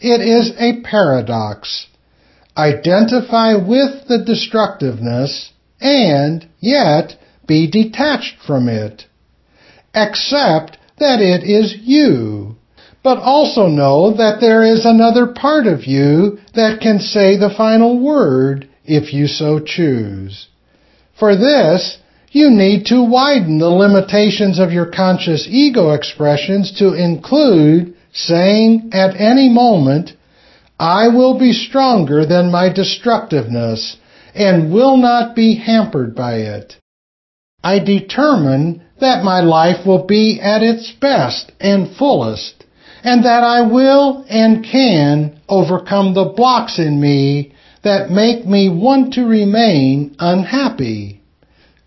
It 0.00 0.22
is 0.22 0.52
a 0.58 0.80
paradox. 0.82 1.86
Identify 2.56 3.56
with 3.56 4.08
the 4.08 4.24
destructiveness 4.24 5.52
and 5.80 6.48
yet 6.58 7.16
be 7.46 7.70
detached 7.70 8.36
from 8.46 8.68
it. 8.68 9.04
Accept 9.94 10.78
that 10.98 11.20
it 11.20 11.44
is 11.44 11.76
you, 11.82 12.56
but 13.02 13.18
also 13.18 13.66
know 13.66 14.16
that 14.16 14.40
there 14.40 14.64
is 14.64 14.84
another 14.84 15.26
part 15.26 15.66
of 15.66 15.84
you 15.84 16.38
that 16.54 16.80
can 16.80 16.98
say 16.98 17.36
the 17.36 17.54
final 17.56 18.00
word 18.00 18.68
if 18.84 19.12
you 19.12 19.26
so 19.26 19.60
choose. 19.60 20.48
For 21.18 21.36
this, 21.36 21.98
you 22.30 22.50
need 22.50 22.86
to 22.86 23.02
widen 23.02 23.58
the 23.58 23.70
limitations 23.70 24.58
of 24.58 24.72
your 24.72 24.90
conscious 24.90 25.46
ego 25.48 25.92
expressions 25.92 26.72
to 26.78 26.92
include 26.92 27.94
saying 28.12 28.90
at 28.92 29.18
any 29.20 29.48
moment, 29.48 30.10
I 30.78 31.08
will 31.08 31.38
be 31.38 31.52
stronger 31.52 32.26
than 32.26 32.50
my 32.50 32.72
destructiveness 32.72 33.96
and 34.36 34.72
will 34.72 34.96
not 34.98 35.34
be 35.34 35.54
hampered 35.54 36.14
by 36.14 36.34
it. 36.34 36.76
I 37.64 37.78
determine 37.78 38.82
that 39.00 39.24
my 39.24 39.40
life 39.40 39.86
will 39.86 40.06
be 40.06 40.38
at 40.40 40.62
its 40.62 40.92
best 40.92 41.52
and 41.58 41.96
fullest, 41.96 42.64
and 43.02 43.24
that 43.24 43.42
I 43.42 43.62
will 43.62 44.24
and 44.28 44.64
can 44.64 45.40
overcome 45.48 46.14
the 46.14 46.32
blocks 46.36 46.78
in 46.78 47.00
me 47.00 47.54
that 47.82 48.10
make 48.10 48.46
me 48.46 48.68
want 48.68 49.14
to 49.14 49.24
remain 49.24 50.16
unhappy. 50.18 51.20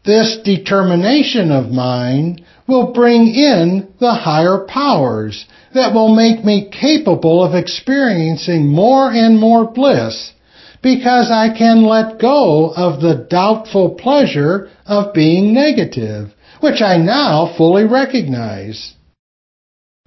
This 0.06 0.38
determination 0.44 1.52
of 1.52 1.72
mine 1.72 2.46
will 2.68 2.94
bring 2.94 3.28
in 3.28 3.94
the 4.00 4.14
higher 4.14 4.66
powers 4.68 5.46
that 5.74 5.94
will 5.94 6.16
make 6.16 6.44
me 6.44 6.70
capable 6.72 7.44
of 7.44 7.54
experiencing 7.54 8.68
more 8.68 9.12
and 9.12 9.40
more 9.40 9.66
bliss 9.72 10.34
because 10.82 11.30
I 11.32 11.56
can 11.58 11.84
let 11.84 12.20
go 12.20 12.74
of 12.74 13.02
the 13.02 13.28
doubtful 13.30 13.96
pleasure 13.96 14.70
of 14.86 15.14
being 15.14 15.54
negative, 15.54 16.34
which 16.62 16.82
I 16.82 16.98
now 16.98 17.54
fully 17.58 17.84
recognize. 17.84 18.94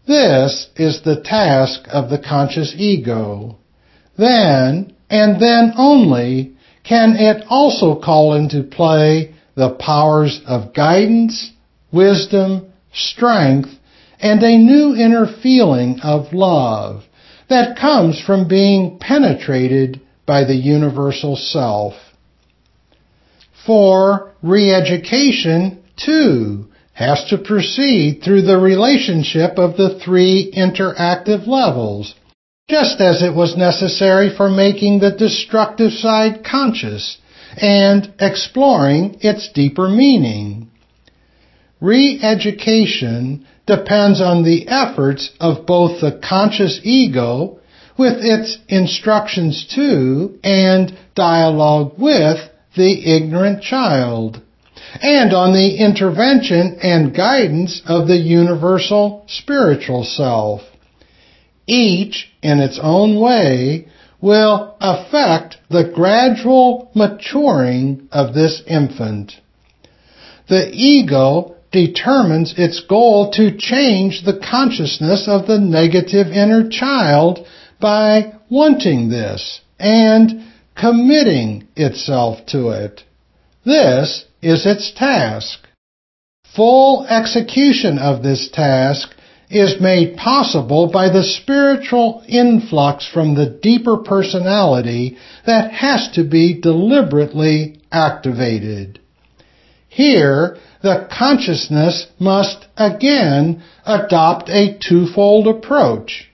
This 0.06 0.68
is 0.76 1.02
the 1.02 1.20
task 1.20 1.87
of 1.92 2.11
the 2.11 2.18
conscious 2.18 2.74
ego. 2.76 3.58
Then, 4.18 4.94
and 5.08 5.40
then 5.40 5.72
only, 5.76 6.56
can 6.85 7.16
it 7.16 7.44
also 7.48 8.00
call 8.00 8.35
into 8.35 8.62
play 8.62 9.35
the 9.54 9.70
powers 9.78 10.40
of 10.46 10.74
guidance, 10.74 11.52
wisdom, 11.92 12.72
strength, 12.92 13.70
and 14.18 14.42
a 14.42 14.58
new 14.58 14.94
inner 14.94 15.26
feeling 15.42 16.00
of 16.02 16.32
love 16.32 17.04
that 17.48 17.78
comes 17.78 18.20
from 18.20 18.48
being 18.48 18.98
penetrated 18.98 20.00
by 20.33 20.45
the 20.45 20.57
universal 20.79 21.37
self. 21.37 21.92
For 23.66 24.33
re-education, 24.42 25.83
too, 25.95 26.68
has 26.95 27.27
to 27.29 27.37
proceed 27.37 28.23
through 28.25 28.40
the 28.40 28.57
relationship 28.57 29.59
of 29.59 29.77
the 29.77 30.01
three 30.03 30.51
interactive 30.57 31.47
levels, 31.47 32.14
just 32.71 32.99
as 32.99 33.23
it 33.23 33.35
was 33.35 33.59
necessary 33.59 34.35
for 34.35 34.49
making 34.49 35.01
the 35.01 35.11
destructive 35.11 35.92
side 35.92 36.42
conscious 36.42 37.18
and 37.59 38.11
exploring 38.18 39.18
its 39.21 39.53
deeper 39.53 39.87
meaning. 39.87 40.71
Re-education 41.79 43.47
depends 43.66 44.23
on 44.23 44.45
the 44.45 44.66
efforts 44.66 45.29
of 45.38 45.66
both 45.66 46.01
the 46.01 46.18
conscious 46.27 46.81
ego 46.85 47.59
with 47.98 48.18
its 48.18 48.59
instructions 48.68 49.66
to 49.74 50.38
and 50.42 50.96
dialogue 51.14 51.92
with 51.98 52.38
the 52.76 53.16
ignorant 53.16 53.62
child, 53.62 54.40
and 55.00 55.33
on 55.33 55.52
the 55.52 55.76
intervention 55.76 56.78
and 56.83 57.14
guidance 57.14 57.83
of 57.87 58.08
the 58.08 58.17
universal 58.17 59.25
spiritual 59.29 60.04
self. 60.04 60.62
Each, 61.67 62.31
in 62.42 62.60
its 62.60 62.79
own 62.83 63.21
way, 63.21 63.88
will 64.21 64.77
affect 64.81 65.56
the 65.69 65.90
gradual 65.94 66.90
maturing 66.94 68.08
of 68.12 68.35
this 68.35 68.62
infant. 68.67 69.33
The 70.48 70.71
ego 70.73 71.56
determines 71.73 72.54
its 72.56 72.81
goal 72.81 73.33
to 73.33 73.56
change 73.56 74.23
the 74.25 74.38
consciousness 74.38 75.27
of 75.27 75.46
the 75.46 75.58
negative 75.58 76.29
inner 76.29 76.69
child 76.69 77.46
by 77.83 78.33
wanting 78.48 79.10
this 79.10 79.60
and 79.78 80.44
committing 80.74 81.68
itself 81.76 82.38
to 82.46 82.70
it. 82.70 83.02
This 83.64 84.24
is 84.40 84.64
its 84.64 84.92
task. 84.92 85.58
Full 86.56 87.04
execution 87.06 87.98
of 87.98 88.22
this 88.22 88.48
task 88.50 89.14
is 89.50 89.80
made 89.80 90.16
possible 90.16 90.90
by 90.90 91.10
the 91.10 91.22
spiritual 91.22 92.24
influx 92.26 93.06
from 93.06 93.35
the 93.35 93.50
deeper 93.62 93.98
personality 93.98 95.18
that 95.44 95.72
has 95.72 96.10
to 96.14 96.24
be 96.24 96.58
deliberately 96.58 97.80
activated. 97.90 98.98
Here, 99.88 100.56
the 100.83 101.06
consciousness 101.16 102.06
must 102.18 102.66
again 102.76 103.62
adopt 103.85 104.48
a 104.48 104.78
twofold 104.78 105.46
approach. 105.46 106.31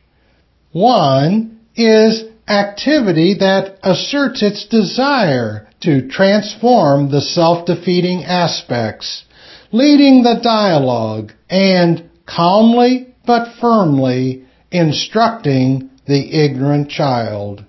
One 0.73 1.61
is 1.75 2.25
activity 2.47 3.35
that 3.41 3.79
asserts 3.83 4.43
its 4.43 4.67
desire 4.67 5.69
to 5.81 6.09
transform 6.09 7.11
the 7.11 7.21
self-defeating 7.21 8.25
aspects, 8.25 9.25
leading 9.73 10.23
the 10.23 10.41
dialogue 10.43 11.33
and 11.49 12.11
calmly 12.27 13.15
but 13.27 13.55
firmly 13.61 14.45
instructing 14.71 15.91
the 16.07 16.45
ignorant 16.45 16.91
child. 16.91 17.65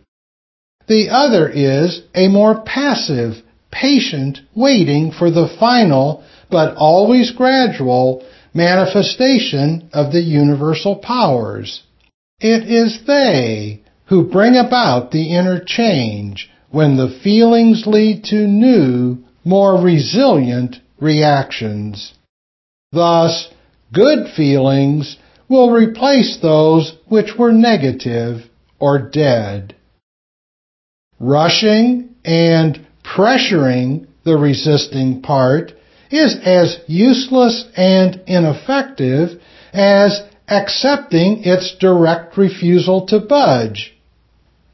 The 0.88 1.10
other 1.10 1.48
is 1.48 2.02
a 2.16 2.28
more 2.28 2.62
passive, 2.64 3.36
patient 3.72 4.40
waiting 4.56 5.12
for 5.12 5.30
the 5.30 5.48
final 5.60 6.24
but 6.50 6.76
always 6.76 7.32
gradual 7.32 8.26
manifestation 8.54 9.90
of 9.94 10.12
the 10.12 10.22
universal 10.22 10.96
powers. 10.96 11.84
It 12.40 12.70
is 12.70 13.02
they 13.06 13.84
who 14.06 14.30
bring 14.30 14.56
about 14.56 15.12
the 15.12 15.36
inner 15.36 15.60
change 15.64 16.50
when 16.72 16.98
the 16.98 17.20
feelings 17.24 17.86
lead 17.86 18.24
to 18.26 18.48
new, 18.48 19.18
more 19.44 19.82
resilient 19.82 20.78
reactions. 21.00 22.14
Thus, 22.92 23.50
good 23.94 24.30
feelings 24.36 25.18
will 25.48 25.72
replace 25.72 26.38
those 26.42 26.96
which 27.08 27.38
were 27.38 27.52
negative 27.52 28.50
or 28.80 29.00
dead. 29.00 29.76
Rushing 31.20 32.16
and 32.24 32.86
pressuring 33.04 34.08
the 34.24 34.38
resisting 34.38 35.22
part 35.22 35.74
is 36.12 36.38
as 36.44 36.80
useless 36.88 37.66
and 37.76 38.22
ineffective 38.28 39.42
as 39.74 40.22
accepting 40.50 41.44
its 41.44 41.76
direct 41.80 42.38
refusal 42.38 43.06
to 43.08 43.20
budge. 43.20 43.96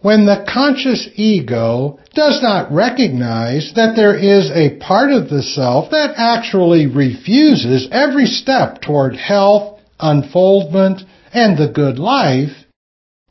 When 0.01 0.26
the 0.26 0.45
conscious 0.47 1.09
ego 1.15 1.99
does 2.13 2.41
not 2.43 2.71
recognize 2.71 3.73
that 3.76 3.95
there 3.95 4.15
is 4.15 4.51
a 4.51 4.78
part 4.78 5.11
of 5.11 5.30
the 5.30 5.41
self 5.41 5.89
that 5.91 6.13
actually 6.17 6.86
refuses 6.86 7.88
every 7.91 8.28
step 8.28 8.82
toward 8.82 9.15
health, 9.15 9.80
unfoldment, 9.99 11.01
and 11.34 11.57
the 11.57 11.71
good 11.73 11.97
life, 11.97 12.65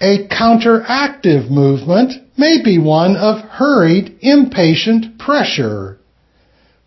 a 0.00 0.26
counteractive 0.26 1.48
movement 1.48 2.12
may 2.36 2.60
be 2.62 2.78
one 2.78 3.16
of 3.16 3.40
hurried, 3.40 4.18
impatient 4.20 5.18
pressure. 5.18 5.98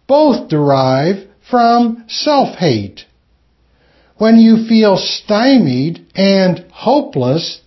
Both 0.06 0.50
derive 0.50 1.28
from 1.50 2.04
self-hate. 2.08 3.06
When 4.18 4.40
you 4.40 4.68
feel 4.68 4.98
stymied 4.98 6.06
and 6.16 6.66
hopeless, 6.72 7.62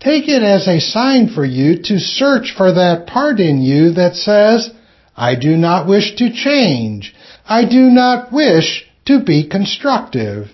take 0.00 0.28
it 0.28 0.42
as 0.42 0.66
a 0.66 0.80
sign 0.80 1.28
for 1.28 1.44
you 1.44 1.82
to 1.82 1.98
search 1.98 2.54
for 2.56 2.72
that 2.72 3.06
part 3.06 3.38
in 3.38 3.60
you 3.60 3.90
that 3.92 4.16
says, 4.16 4.70
I 5.16 5.34
do 5.34 5.56
not 5.56 5.86
wish 5.86 6.16
to 6.16 6.32
change. 6.32 7.14
I 7.46 7.66
do 7.66 7.90
not 7.90 8.32
wish 8.32 8.86
to 9.04 9.20
be 9.20 9.46
constructive. 9.46 10.50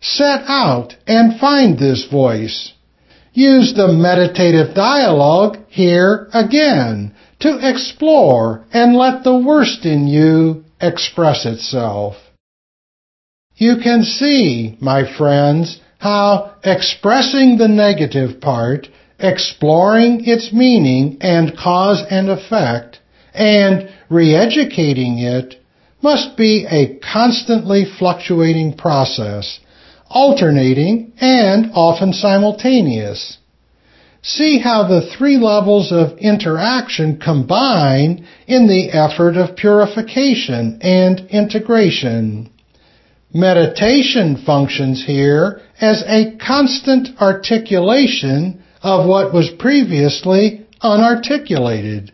Set 0.00 0.44
out 0.48 0.96
and 1.06 1.38
find 1.38 1.78
this 1.78 2.06
voice. 2.10 2.72
Use 3.34 3.74
the 3.74 3.88
meditative 3.88 4.74
dialogue 4.74 5.58
here 5.68 6.28
again 6.32 7.14
to 7.40 7.58
explore 7.60 8.64
and 8.72 8.96
let 8.96 9.24
the 9.24 9.36
worst 9.36 9.84
in 9.84 10.06
you 10.06 10.64
express 10.80 11.44
itself. 11.44 12.16
You 13.56 13.76
can 13.82 14.02
see, 14.02 14.76
my 14.80 15.04
friends, 15.16 15.80
how 15.98 16.54
expressing 16.62 17.56
the 17.56 17.68
negative 17.68 18.40
part, 18.40 18.88
exploring 19.18 20.24
its 20.24 20.52
meaning 20.52 21.18
and 21.20 21.56
cause 21.56 22.02
and 22.10 22.28
effect, 22.28 22.98
and 23.32 23.88
re-educating 24.10 25.18
it 25.18 25.54
must 26.02 26.36
be 26.36 26.66
a 26.68 26.98
constantly 26.98 27.84
fluctuating 27.98 28.76
process 28.76 29.60
alternating, 30.14 31.12
and 31.18 31.72
often 31.74 32.12
simultaneous. 32.12 33.38
See 34.22 34.58
how 34.58 34.86
the 34.86 35.10
three 35.18 35.36
levels 35.36 35.92
of 35.92 36.16
interaction 36.18 37.20
combine 37.20 38.26
in 38.46 38.68
the 38.68 38.90
effort 38.90 39.36
of 39.36 39.56
purification 39.56 40.78
and 40.80 41.20
integration. 41.28 42.50
Meditation 43.34 44.36
functions 44.46 45.04
here 45.04 45.60
as 45.80 46.04
a 46.06 46.36
constant 46.36 47.20
articulation 47.20 48.62
of 48.80 49.08
what 49.08 49.34
was 49.34 49.50
previously 49.58 50.64
unarticulated. 50.80 52.12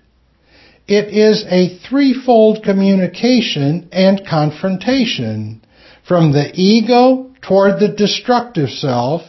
It 0.88 1.14
is 1.14 1.44
a 1.46 1.78
threefold 1.86 2.64
communication 2.64 3.90
and 3.92 4.26
confrontation 4.26 5.60
from 6.08 6.32
the 6.32 6.50
ego 6.54 7.30
toward 7.42 7.80
the 7.80 7.94
destructive 7.94 8.70
self 8.70 9.20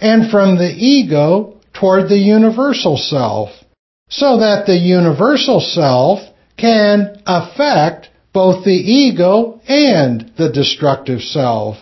and 0.00 0.30
from 0.30 0.56
the 0.58 0.72
ego 0.72 1.60
toward 1.74 2.08
the 2.08 2.18
universal 2.18 2.96
self 2.96 3.50
so 4.08 4.38
that 4.38 4.66
the 4.66 4.76
universal 4.76 5.58
self 5.60 6.20
can 6.56 7.20
affect 7.26 8.10
both 8.32 8.64
the 8.64 8.70
ego 8.70 9.60
and 9.68 10.32
the 10.36 10.50
destructive 10.50 11.20
self. 11.20 11.76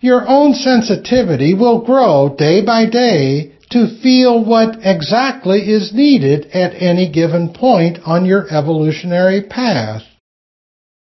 Your 0.00 0.26
own 0.28 0.54
sensitivity 0.54 1.54
will 1.54 1.84
grow 1.84 2.34
day 2.36 2.64
by 2.64 2.86
day 2.86 3.52
to 3.70 4.00
feel 4.00 4.44
what 4.44 4.78
exactly 4.82 5.60
is 5.70 5.92
needed 5.92 6.46
at 6.52 6.80
any 6.80 7.10
given 7.10 7.52
point 7.52 7.98
on 8.06 8.24
your 8.24 8.46
evolutionary 8.52 9.42
path. 9.42 10.02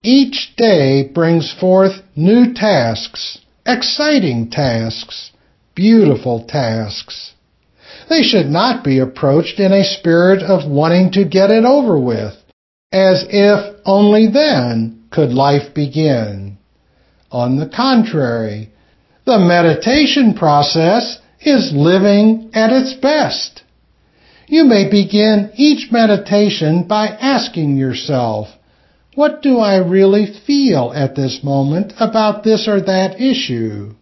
Each 0.02 0.54
day 0.56 1.10
brings 1.12 1.52
forth 1.52 2.02
new 2.14 2.54
tasks 2.54 3.38
exciting 3.68 4.50
tasks, 4.50 5.30
beautiful 5.74 6.46
tasks. 6.48 7.34
They 8.08 8.22
should 8.22 8.46
not 8.46 8.82
be 8.82 8.98
approached 8.98 9.60
in 9.60 9.72
a 9.72 9.84
spirit 9.84 10.42
of 10.42 10.68
wanting 10.68 11.12
to 11.12 11.28
get 11.28 11.50
it 11.50 11.64
over 11.64 11.98
with, 12.00 12.34
as 12.92 13.26
if 13.28 13.76
only 13.84 14.28
then 14.28 15.04
could 15.10 15.30
life 15.30 15.74
begin. 15.74 16.58
On 17.30 17.58
the 17.58 17.68
contrary, 17.68 18.70
the 19.26 19.38
meditation 19.38 20.34
process 20.34 21.18
is 21.40 21.72
living 21.74 22.50
at 22.54 22.72
its 22.72 22.94
best. 22.94 23.62
You 24.46 24.64
may 24.64 24.88
begin 24.90 25.50
each 25.56 25.92
meditation 25.92 26.84
by 26.84 27.08
asking 27.08 27.76
yourself, 27.76 28.48
what 29.14 29.42
do 29.42 29.58
I 29.58 29.76
really 29.78 30.26
feel 30.46 30.92
at 30.94 31.14
this 31.14 31.40
moment 31.42 31.92
about 32.00 32.44
this 32.44 32.66
or 32.66 32.80
that 32.80 33.20
issue? 33.20 33.92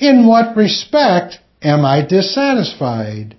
In 0.00 0.26
what 0.26 0.56
respect 0.56 1.40
am 1.60 1.84
I 1.84 2.06
dissatisfied? 2.06 3.36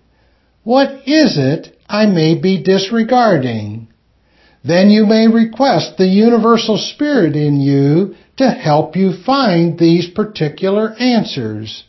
What 0.64 1.08
is 1.08 1.38
it 1.38 1.76
I 1.90 2.06
may 2.06 2.40
be 2.40 2.62
disregarding? 2.62 3.88
Then 4.66 4.90
you 4.90 5.06
may 5.06 5.28
request 5.28 5.98
the 5.98 6.08
universal 6.08 6.80
spirit 6.80 7.36
in 7.36 7.62
you 7.62 8.16
to 8.38 8.50
help 8.50 8.96
you 8.96 9.14
find 9.14 9.78
these 9.78 10.10
particular 10.10 10.96
answers. 11.00 11.84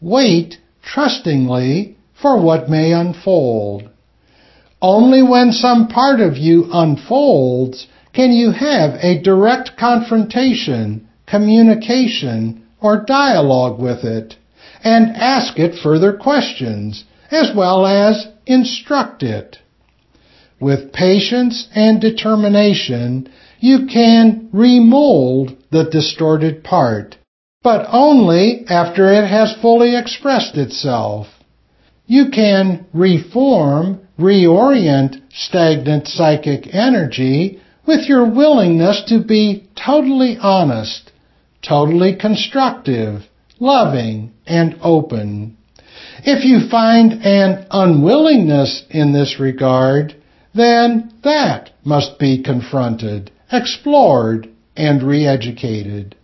Wait 0.00 0.58
trustingly 0.82 1.96
for 2.20 2.38
what 2.40 2.68
may 2.68 2.92
unfold. 2.92 3.88
Only 4.82 5.22
when 5.22 5.52
some 5.52 5.88
part 5.88 6.20
of 6.20 6.36
you 6.36 6.68
unfolds 6.70 7.86
can 8.12 8.32
you 8.32 8.50
have 8.50 8.94
a 9.00 9.22
direct 9.22 9.78
confrontation, 9.78 11.08
communication, 11.26 12.62
or 12.80 13.04
dialogue 13.06 13.80
with 13.80 14.04
it 14.04 14.36
and 14.84 15.16
ask 15.16 15.58
it 15.58 15.78
further 15.82 16.12
questions 16.12 17.04
as 17.30 17.52
well 17.56 17.86
as 17.86 18.28
instruct 18.44 19.22
it? 19.22 19.58
With 20.58 20.92
patience 20.92 21.68
and 21.74 22.00
determination, 22.00 23.28
you 23.60 23.86
can 23.86 24.48
remold 24.52 25.54
the 25.70 25.84
distorted 25.84 26.64
part, 26.64 27.16
but 27.62 27.86
only 27.90 28.64
after 28.68 29.12
it 29.12 29.26
has 29.26 29.54
fully 29.60 29.96
expressed 29.96 30.56
itself. 30.56 31.26
You 32.06 32.30
can 32.30 32.86
reform, 32.94 34.00
reorient 34.18 35.20
stagnant 35.30 36.08
psychic 36.08 36.74
energy 36.74 37.60
with 37.86 38.08
your 38.08 38.24
willingness 38.24 39.02
to 39.08 39.22
be 39.22 39.68
totally 39.76 40.38
honest, 40.40 41.12
totally 41.62 42.16
constructive, 42.16 43.22
loving, 43.58 44.32
and 44.46 44.76
open. 44.82 45.56
If 46.24 46.44
you 46.44 46.68
find 46.70 47.12
an 47.24 47.66
unwillingness 47.70 48.84
in 48.90 49.12
this 49.12 49.38
regard, 49.38 50.14
then 50.56 51.12
that 51.22 51.70
must 51.84 52.18
be 52.18 52.42
confronted, 52.42 53.30
explored, 53.50 54.48
and 54.76 55.02
re-educated. 55.02 56.16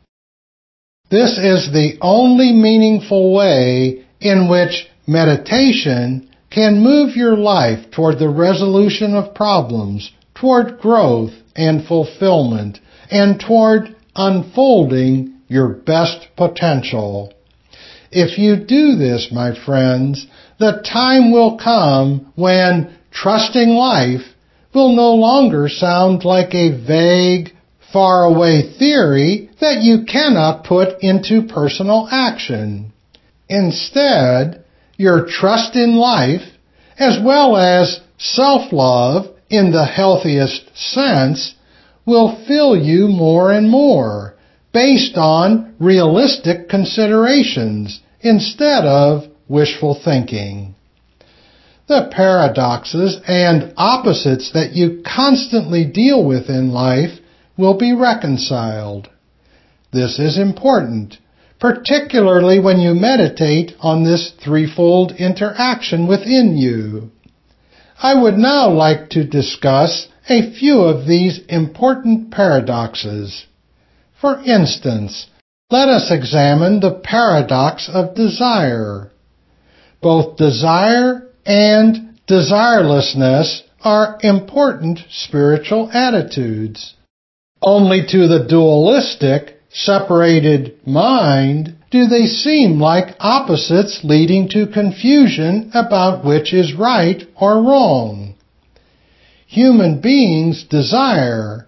This 1.10 1.38
is 1.38 1.72
the 1.72 1.98
only 2.00 2.52
meaningful 2.52 3.34
way 3.34 4.04
in 4.20 4.48
which 4.48 4.86
meditation 5.06 6.30
can 6.50 6.82
move 6.82 7.16
your 7.16 7.36
life 7.36 7.90
toward 7.90 8.18
the 8.18 8.28
resolution 8.28 9.14
of 9.14 9.34
problems, 9.34 10.10
toward 10.34 10.78
growth 10.80 11.32
and 11.54 11.86
fulfillment, 11.86 12.78
and 13.10 13.40
toward 13.40 13.94
unfolding 14.16 15.40
your 15.48 15.68
best 15.68 16.28
potential. 16.36 17.32
If 18.10 18.38
you 18.38 18.56
do 18.56 18.96
this, 18.96 19.28
my 19.32 19.54
friends, 19.64 20.26
the 20.58 20.82
time 20.86 21.32
will 21.32 21.58
come 21.58 22.32
when 22.36 22.96
trusting 23.12 23.68
life 23.68 24.22
will 24.74 24.94
no 24.94 25.14
longer 25.14 25.68
sound 25.68 26.24
like 26.24 26.54
a 26.54 26.70
vague, 26.86 27.50
faraway 27.92 28.62
theory 28.78 29.50
that 29.60 29.82
you 29.82 30.04
cannot 30.04 30.64
put 30.64 31.02
into 31.02 31.46
personal 31.46 32.08
action. 32.10 32.92
Instead, 33.48 34.64
your 34.96 35.26
trust 35.26 35.76
in 35.76 35.94
life, 35.96 36.42
as 36.98 37.18
well 37.22 37.56
as 37.56 38.00
self-love 38.18 39.26
in 39.50 39.72
the 39.72 39.84
healthiest 39.84 40.70
sense, 40.74 41.54
will 42.06 42.44
fill 42.46 42.76
you 42.76 43.08
more 43.08 43.52
and 43.52 43.68
more 43.68 44.34
based 44.72 45.16
on 45.16 45.74
realistic 45.78 46.68
considerations 46.68 48.00
instead 48.20 48.84
of 48.84 49.24
wishful 49.48 50.00
thinking. 50.02 50.74
The 51.92 52.08
paradoxes 52.10 53.20
and 53.28 53.74
opposites 53.76 54.50
that 54.52 54.72
you 54.72 55.02
constantly 55.04 55.84
deal 55.84 56.24
with 56.24 56.48
in 56.48 56.72
life 56.72 57.20
will 57.58 57.76
be 57.76 57.92
reconciled. 57.92 59.10
This 59.92 60.18
is 60.18 60.38
important, 60.38 61.18
particularly 61.60 62.58
when 62.60 62.80
you 62.80 62.94
meditate 62.94 63.74
on 63.80 64.04
this 64.04 64.32
threefold 64.42 65.12
interaction 65.18 66.06
within 66.06 66.56
you. 66.56 67.10
I 67.98 68.14
would 68.14 68.38
now 68.38 68.70
like 68.70 69.10
to 69.10 69.28
discuss 69.28 70.08
a 70.30 70.50
few 70.50 70.80
of 70.80 71.06
these 71.06 71.40
important 71.46 72.30
paradoxes. 72.30 73.44
For 74.18 74.40
instance, 74.40 75.26
let 75.70 75.90
us 75.90 76.10
examine 76.10 76.80
the 76.80 77.02
paradox 77.04 77.90
of 77.92 78.14
desire. 78.14 79.12
Both 80.00 80.38
desire 80.38 81.21
and 81.44 82.18
desirelessness 82.28 83.62
are 83.82 84.18
important 84.22 85.00
spiritual 85.10 85.90
attitudes. 85.92 86.94
Only 87.60 88.06
to 88.08 88.28
the 88.28 88.46
dualistic, 88.48 89.60
separated 89.70 90.86
mind 90.86 91.76
do 91.90 92.06
they 92.06 92.26
seem 92.26 92.80
like 92.80 93.16
opposites 93.20 94.00
leading 94.02 94.48
to 94.48 94.66
confusion 94.66 95.70
about 95.74 96.24
which 96.24 96.52
is 96.52 96.74
right 96.74 97.22
or 97.38 97.62
wrong. 97.62 98.34
Human 99.46 100.00
beings 100.00 100.64
desire, 100.64 101.66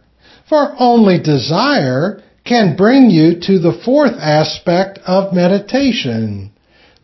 for 0.49 0.75
only 0.79 1.19
desire 1.19 2.23
can 2.45 2.77
bring 2.77 3.11
you 3.11 3.41
to 3.41 3.59
the 3.59 3.79
fourth 3.85 4.15
aspect 4.19 4.99
of 5.07 5.35
meditation. 5.35 6.51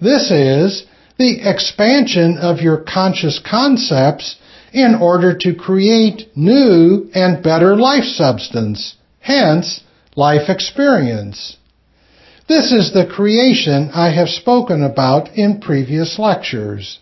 This 0.00 0.30
is 0.30 0.86
the 1.20 1.46
expansion 1.46 2.38
of 2.38 2.60
your 2.60 2.78
conscious 2.78 3.38
concepts 3.38 4.36
in 4.72 4.94
order 4.94 5.36
to 5.36 5.54
create 5.54 6.34
new 6.34 7.10
and 7.14 7.42
better 7.42 7.76
life 7.76 8.04
substance, 8.04 8.94
hence 9.18 9.82
life 10.16 10.48
experience. 10.48 11.58
This 12.48 12.72
is 12.72 12.94
the 12.94 13.06
creation 13.06 13.90
I 13.92 14.12
have 14.12 14.30
spoken 14.30 14.82
about 14.82 15.28
in 15.36 15.60
previous 15.60 16.18
lectures. 16.18 16.98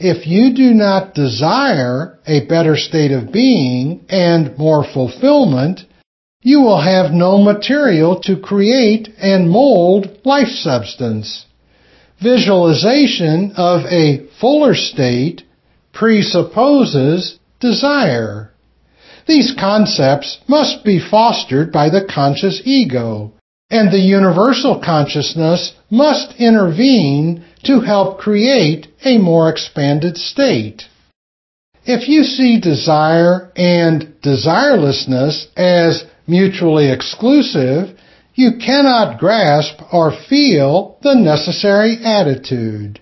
If 0.00 0.26
you 0.26 0.52
do 0.52 0.74
not 0.74 1.14
desire 1.14 2.18
a 2.26 2.44
better 2.46 2.76
state 2.76 3.12
of 3.12 3.32
being 3.32 4.04
and 4.08 4.58
more 4.58 4.84
fulfillment, 4.84 5.82
you 6.42 6.62
will 6.62 6.82
have 6.82 7.12
no 7.12 7.38
material 7.38 8.20
to 8.22 8.40
create 8.40 9.08
and 9.18 9.48
mold 9.48 10.18
life 10.24 10.48
substance. 10.48 11.46
Visualization 12.20 13.52
of 13.56 13.84
a 13.86 14.26
fuller 14.40 14.74
state 14.74 15.42
presupposes 15.92 17.38
desire. 17.60 18.50
These 19.26 19.54
concepts 19.58 20.38
must 20.46 20.84
be 20.84 20.98
fostered 20.98 21.72
by 21.72 21.90
the 21.90 22.04
conscious 22.08 22.62
ego, 22.64 23.32
and 23.70 23.90
the 23.90 23.98
universal 23.98 24.80
consciousness 24.80 25.74
must 25.90 26.34
intervene 26.38 27.44
to 27.64 27.80
help 27.80 28.18
create 28.18 28.86
a 29.04 29.18
more 29.18 29.50
expanded 29.50 30.16
state. 30.16 30.84
If 31.84 32.08
you 32.08 32.24
see 32.24 32.60
desire 32.60 33.50
and 33.56 34.14
desirelessness 34.22 35.46
as 35.56 36.04
mutually 36.26 36.90
exclusive, 36.90 37.95
you 38.36 38.58
cannot 38.64 39.18
grasp 39.18 39.80
or 39.92 40.12
feel 40.28 40.98
the 41.02 41.14
necessary 41.14 41.96
attitude. 42.04 43.00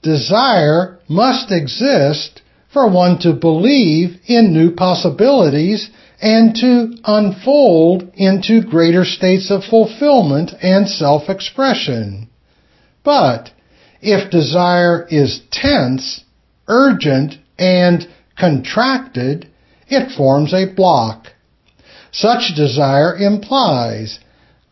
Desire 0.00 1.00
must 1.08 1.50
exist 1.50 2.40
for 2.72 2.88
one 2.88 3.18
to 3.18 3.32
believe 3.32 4.16
in 4.26 4.52
new 4.52 4.70
possibilities 4.70 5.90
and 6.22 6.54
to 6.54 6.96
unfold 7.04 8.10
into 8.14 8.62
greater 8.62 9.04
states 9.04 9.50
of 9.50 9.64
fulfillment 9.64 10.52
and 10.62 10.88
self-expression. 10.88 12.28
But 13.02 13.50
if 14.00 14.30
desire 14.30 15.06
is 15.10 15.42
tense, 15.50 16.22
urgent, 16.68 17.38
and 17.58 18.06
contracted, 18.38 19.48
it 19.88 20.16
forms 20.16 20.54
a 20.54 20.72
block. 20.72 21.28
Such 22.12 22.54
desire 22.54 23.16
implies, 23.16 24.20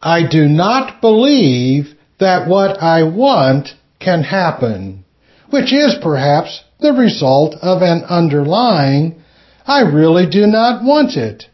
I 0.02 0.26
do 0.28 0.48
not 0.48 1.00
believe 1.00 1.94
that 2.18 2.48
what 2.48 2.82
I 2.82 3.04
want 3.04 3.68
can 4.00 4.24
happen, 4.24 5.04
which 5.50 5.72
is 5.72 5.94
perhaps 6.02 6.62
the 6.80 6.92
result 6.92 7.54
of 7.62 7.82
an 7.82 8.02
underlying, 8.08 9.22
I 9.64 9.82
really 9.82 10.28
do 10.28 10.46
not 10.46 10.82
want 10.84 11.16
it, 11.16 11.44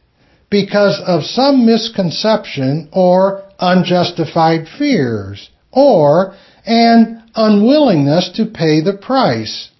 because 0.50 0.98
of 1.06 1.24
some 1.24 1.66
misconception 1.66 2.88
or 2.92 3.44
unjustified 3.60 4.66
fears, 4.78 5.50
or 5.70 6.34
an 6.64 7.22
unwillingness 7.34 8.30
to 8.36 8.46
pay 8.46 8.80
the 8.80 8.96
price. 8.96 9.70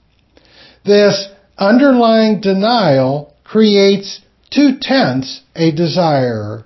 This 0.84 1.28
underlying 1.56 2.40
denial 2.40 3.34
creates 3.44 4.20
two 4.50 4.78
tenths 4.80 5.40
a 5.56 5.70
desire. 5.70 6.64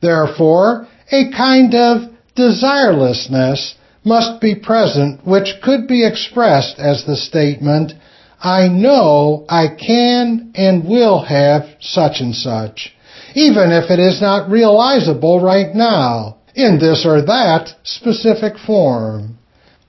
Therefore, 0.00 0.86
a 1.10 1.30
kind 1.32 1.74
of 1.74 2.10
desirelessness 2.36 3.74
must 4.04 4.40
be 4.40 4.54
present 4.54 5.26
which 5.26 5.60
could 5.62 5.86
be 5.88 6.06
expressed 6.06 6.78
as 6.78 7.04
the 7.04 7.16
statement, 7.16 7.92
I 8.40 8.68
know 8.68 9.46
I 9.48 9.68
can 9.68 10.52
and 10.54 10.86
will 10.86 11.24
have 11.24 11.66
such 11.80 12.20
and 12.20 12.34
such, 12.34 12.94
even 13.34 13.72
if 13.72 13.90
it 13.90 13.98
is 13.98 14.20
not 14.20 14.50
realizable 14.50 15.40
right 15.40 15.74
now 15.74 16.36
in 16.54 16.78
this 16.78 17.06
or 17.06 17.22
that 17.22 17.74
specific 17.84 18.58
form. 18.58 19.38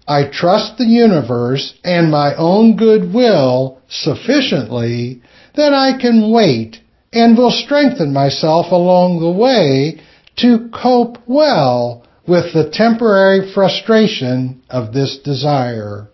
I 0.07 0.30
trust 0.32 0.78
the 0.78 0.86
universe 0.86 1.74
and 1.84 2.11
my 2.11 2.36
own 2.36 2.78
goodwill 2.78 3.80
sufficiently 3.89 5.22
that 5.55 5.74
I 5.74 5.99
can 5.99 6.32
wait 6.32 6.78
and 7.11 7.38
will 7.38 7.51
strengthen 7.51 8.13
myself 8.13 8.72
along 8.72 9.20
the 9.20 9.32
way 9.32 10.01
to 10.38 10.69
cope 10.73 11.17
well 11.27 12.05
with 12.27 12.53
the 12.53 12.69
temporary 12.71 13.51
frustration 13.53 14.61
of 14.69 14.93
this 14.93 15.19
desire. 15.23 16.09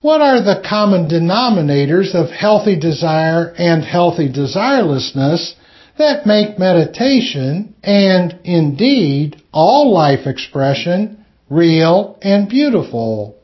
What 0.00 0.20
are 0.20 0.42
the 0.42 0.62
common 0.68 1.08
denominators 1.08 2.14
of 2.14 2.30
healthy 2.30 2.78
desire 2.78 3.54
and 3.56 3.84
healthy 3.84 4.28
desirelessness 4.28 5.54
that 5.98 6.26
make 6.26 6.58
meditation 6.58 7.74
and 7.82 8.38
indeed 8.44 9.42
all 9.52 9.92
life 9.92 10.26
expression 10.26 11.24
real 11.48 12.18
and 12.22 12.48
beautiful? 12.48 13.36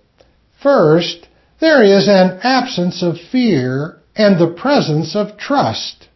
First, 0.62 1.28
there 1.60 1.82
is 1.82 2.08
an 2.08 2.40
absence 2.42 3.02
of 3.02 3.16
fear 3.30 3.98
and 4.16 4.38
the 4.38 4.54
presence 4.60 5.14
of 5.14 5.38
trust. 5.38 6.08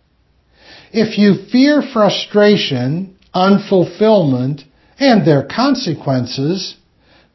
If 0.93 1.19
you 1.19 1.47
fear 1.51 1.83
frustration, 1.83 3.17
unfulfillment, 3.35 4.65
and 4.99 5.27
their 5.27 5.43
consequences, 5.43 6.77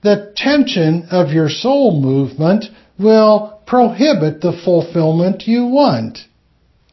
the 0.01 0.31
tension 0.35 1.07
of 1.11 1.31
your 1.31 1.49
soul 1.49 1.99
movement 2.01 2.65
will 2.99 3.61
prohibit 3.65 4.41
the 4.41 4.59
fulfillment 4.63 5.47
you 5.47 5.65
want. 5.65 6.19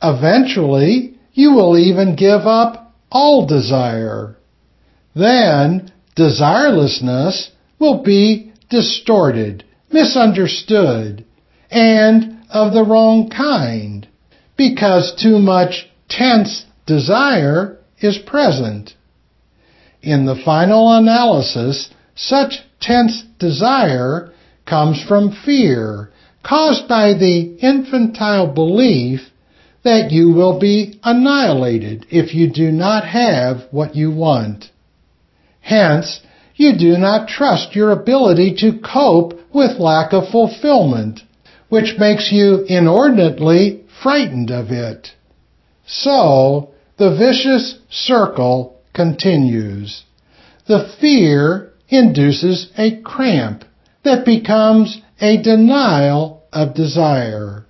Eventually, 0.03 1.17
you 1.33 1.53
will 1.53 1.79
even 1.79 2.17
give 2.17 2.43
up 2.43 2.93
all 3.11 3.47
desire. 3.47 4.37
Then, 5.15 5.93
desirelessness 6.17 7.51
will 7.79 8.03
be 8.03 8.53
distorted, 8.71 9.65
misunderstood, 9.91 11.25
and 11.71 12.45
of 12.51 12.73
the 12.73 12.85
wrong 12.85 13.31
kind, 13.31 14.07
because 14.57 15.15
too 15.21 15.39
much 15.39 15.89
tense 16.09 16.65
desire 16.87 17.79
is 18.05 18.19
present. 18.19 18.95
In 20.03 20.27
the 20.27 20.41
final 20.45 20.93
analysis, 20.93 21.91
such 22.15 22.63
tense 22.81 23.25
desire 23.39 24.33
comes 24.67 25.03
from 25.03 25.33
fear, 25.45 26.11
caused 26.43 26.87
by 26.87 27.15
the 27.15 27.57
infantile 27.61 28.53
belief 28.53 29.21
that 29.83 30.11
you 30.11 30.31
will 30.33 30.59
be 30.59 30.99
annihilated 31.03 32.07
if 32.11 32.35
you 32.35 32.51
do 32.51 32.71
not 32.71 33.07
have 33.07 33.63
what 33.71 33.95
you 33.95 34.11
want. 34.11 34.71
Hence, 35.61 36.21
you 36.57 36.77
do 36.77 36.99
not 36.99 37.29
trust 37.29 37.75
your 37.75 37.91
ability 37.91 38.57
to 38.59 38.79
cope 38.81 39.33
with 39.53 39.79
lack 39.79 40.13
of 40.13 40.29
fulfillment, 40.29 41.21
which 41.69 41.95
makes 41.99 42.31
you 42.31 42.65
inordinately 42.69 43.85
frightened 44.03 44.51
of 44.51 44.71
it. 44.71 45.13
So, 45.87 46.74
the 46.97 47.17
vicious 47.17 47.79
circle 47.91 48.81
continues. 48.93 50.05
The 50.67 50.95
fear 51.01 51.73
induces 51.89 52.71
a 52.79 53.01
cramp 53.03 53.65
that 54.05 54.25
becomes 54.25 55.01
a 55.21 55.43
denial 55.43 56.45
of 56.53 56.75
desire. 56.75 57.67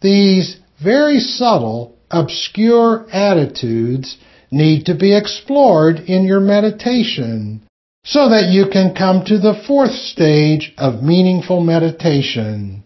These 0.00 0.58
very 0.82 1.18
subtle, 1.20 1.96
obscure 2.10 3.06
attitudes 3.12 4.16
need 4.50 4.86
to 4.86 4.94
be 4.94 5.14
explored 5.14 5.98
in 6.00 6.24
your 6.24 6.40
meditation 6.40 7.60
so 8.04 8.30
that 8.30 8.48
you 8.48 8.66
can 8.72 8.94
come 8.94 9.24
to 9.26 9.38
the 9.38 9.60
fourth 9.66 9.92
stage 9.92 10.72
of 10.78 11.02
meaningful 11.02 11.60
meditation. 11.60 12.82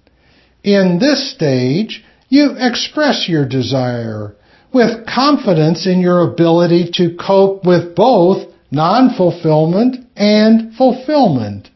In 0.64 0.98
this 0.98 1.30
stage, 1.32 2.04
you 2.28 2.56
express 2.58 3.28
your 3.28 3.46
desire 3.46 4.34
with 4.72 5.06
confidence 5.06 5.86
in 5.86 6.00
your 6.00 6.22
ability 6.22 6.90
to 6.94 7.16
cope 7.16 7.64
with 7.64 7.94
both 7.94 8.52
non-fulfillment 8.70 10.06
and 10.16 10.74
fulfillment, 10.74 11.68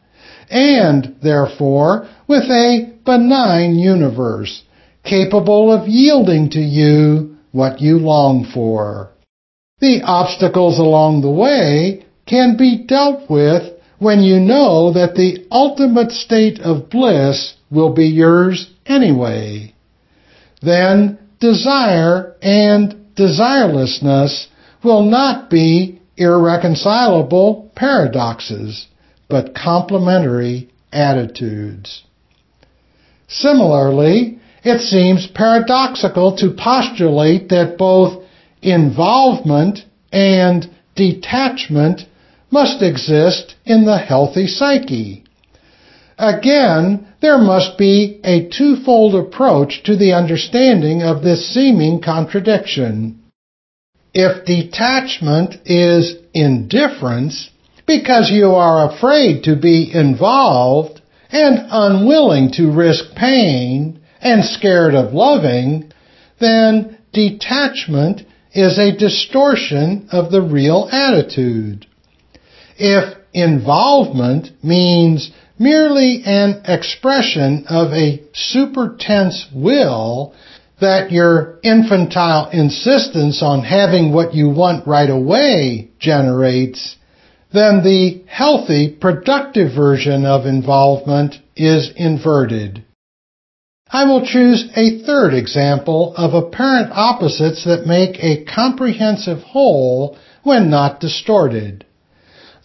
and 0.49 1.15
therefore 1.21 2.09
with 2.27 2.43
a 2.43 2.93
benign 3.05 3.75
universe 3.75 4.63
capable 5.03 5.71
of 5.71 5.87
yielding 5.87 6.49
to 6.49 6.59
you 6.59 7.37
what 7.51 7.79
you 7.79 7.97
long 7.97 8.49
for. 8.53 9.09
The 9.79 10.01
obstacles 10.03 10.79
along 10.79 11.21
the 11.21 11.31
way 11.31 12.05
can 12.25 12.57
be 12.57 12.83
dealt 12.85 13.29
with 13.29 13.73
when 13.99 14.21
you 14.21 14.39
know 14.39 14.93
that 14.93 15.15
the 15.15 15.45
ultimate 15.51 16.11
state 16.11 16.59
of 16.59 16.89
bliss 16.89 17.55
will 17.71 17.93
be 17.93 18.07
yours 18.07 18.71
anyway. 18.85 19.73
Then 20.61 21.19
desire 21.39 22.35
and 22.41 22.95
desirelessness 23.15 24.47
will 24.83 25.03
not 25.03 25.49
be 25.49 26.01
irreconcilable 26.15 27.71
paradoxes, 27.75 28.87
but 29.29 29.53
complementary 29.55 30.69
attitudes. 30.91 32.03
Similarly, 33.27 34.39
it 34.63 34.81
seems 34.81 35.27
paradoxical 35.27 36.37
to 36.37 36.55
postulate 36.57 37.49
that 37.49 37.77
both 37.77 38.23
involvement 38.61 39.79
and 40.11 40.69
detachment 40.95 42.01
must 42.49 42.81
exist 42.81 43.55
in 43.65 43.85
the 43.85 43.97
healthy 43.97 44.47
psyche. 44.47 45.23
Again, 46.17 47.06
there 47.21 47.37
must 47.37 47.77
be 47.77 48.19
a 48.23 48.49
twofold 48.49 49.15
approach 49.15 49.83
to 49.83 49.95
the 49.95 50.13
understanding 50.13 51.01
of 51.01 51.23
this 51.23 51.53
seeming 51.53 52.01
contradiction. 52.01 53.23
If 54.13 54.45
detachment 54.45 55.55
is 55.65 56.15
indifference 56.33 57.49
because 57.85 58.29
you 58.31 58.51
are 58.51 58.91
afraid 58.91 59.43
to 59.43 59.55
be 59.55 59.91
involved 59.93 61.01
and 61.29 61.67
unwilling 61.69 62.51
to 62.53 62.71
risk 62.71 63.15
pain 63.15 63.99
and 64.21 64.43
scared 64.43 64.95
of 64.95 65.13
loving, 65.13 65.91
then 66.39 66.97
detachment 67.13 68.21
is 68.53 68.77
a 68.77 68.97
distortion 68.97 70.07
of 70.11 70.31
the 70.31 70.41
real 70.41 70.89
attitude. 70.91 71.85
If 72.77 73.17
involvement 73.33 74.63
means 74.63 75.31
merely 75.59 76.23
an 76.25 76.61
expression 76.65 77.65
of 77.67 77.91
a 77.91 78.21
super 78.33 78.95
tense 78.99 79.47
will 79.53 80.33
that 80.79 81.11
your 81.11 81.59
infantile 81.63 82.49
insistence 82.51 83.41
on 83.41 83.63
having 83.63 84.13
what 84.13 84.35
you 84.35 84.49
want 84.49 84.87
right 84.87 85.09
away 85.09 85.89
generates, 85.99 86.95
then 87.51 87.83
the 87.83 88.23
healthy, 88.27 88.95
productive 88.99 89.73
version 89.73 90.25
of 90.25 90.45
involvement 90.45 91.35
is 91.55 91.91
inverted. 91.95 92.83
I 93.89 94.03
will 94.03 94.25
choose 94.25 94.69
a 94.75 94.99
third 94.99 95.33
example 95.33 96.13
of 96.15 96.33
apparent 96.33 96.91
opposites 96.91 97.63
that 97.63 97.87
make 97.87 98.21
a 98.21 98.43
comprehensive 98.43 99.41
whole 99.41 100.17
when 100.43 100.69
not 100.69 100.99
distorted. 100.99 101.85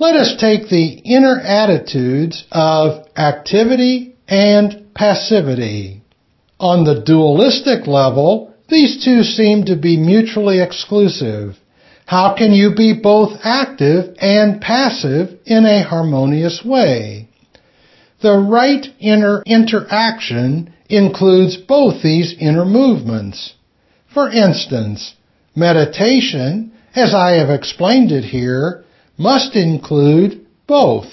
Let 0.03 0.17
us 0.17 0.35
take 0.37 0.69
the 0.69 1.01
inner 1.05 1.39
attitudes 1.39 2.45
of 2.51 3.07
activity 3.17 4.17
and 4.27 4.93
passivity. 4.97 6.03
On 6.59 6.83
the 6.83 7.03
dualistic 7.03 7.87
level, 7.87 8.53
these 8.69 9.05
two 9.05 9.23
seem 9.23 9.67
to 9.67 9.77
be 9.77 9.97
mutually 9.97 10.59
exclusive. 10.59 11.57
How 12.05 12.35
can 12.35 12.51
you 12.51 12.75
be 12.75 12.99
both 13.01 13.39
active 13.45 14.17
and 14.21 14.61
passive 14.61 15.39
in 15.47 15.67
a 15.67 15.85
harmonious 15.85 16.65
way? 16.65 17.29
The 18.23 18.37
right 18.37 18.85
inner 18.99 19.45
interaction 19.47 20.75
includes 20.89 21.57
both 21.57 22.03
these 22.03 22.35
inner 22.41 22.65
movements. 22.65 23.55
For 24.13 24.29
instance, 24.29 25.15
meditation, 25.55 26.73
as 26.93 27.15
I 27.15 27.35
have 27.35 27.51
explained 27.51 28.11
it 28.11 28.25
here, 28.25 28.85
must 29.19 29.57
include 29.57 30.47
both. 30.67 31.07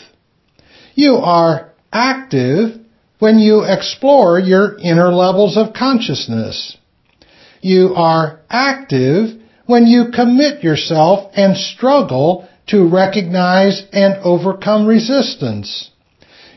You 0.96 1.16
are 1.16 1.72
active 1.92 2.80
when 3.20 3.40
you 3.40 3.64
explore 3.64 4.40
your 4.40 4.78
inner 4.80 5.12
levels 5.12 5.58
of 5.58 5.74
consciousness. 5.74 6.78
You 7.62 7.94
are 7.96 8.40
active 8.50 9.42
when 9.66 9.86
you 9.86 10.12
commit 10.14 10.64
yourself 10.64 11.32
and 11.36 11.56
struggle 11.58 12.48
to 12.68 12.88
recognize 12.88 13.84
and 13.92 14.16
overcome 14.24 14.86
resistance. 14.86 15.92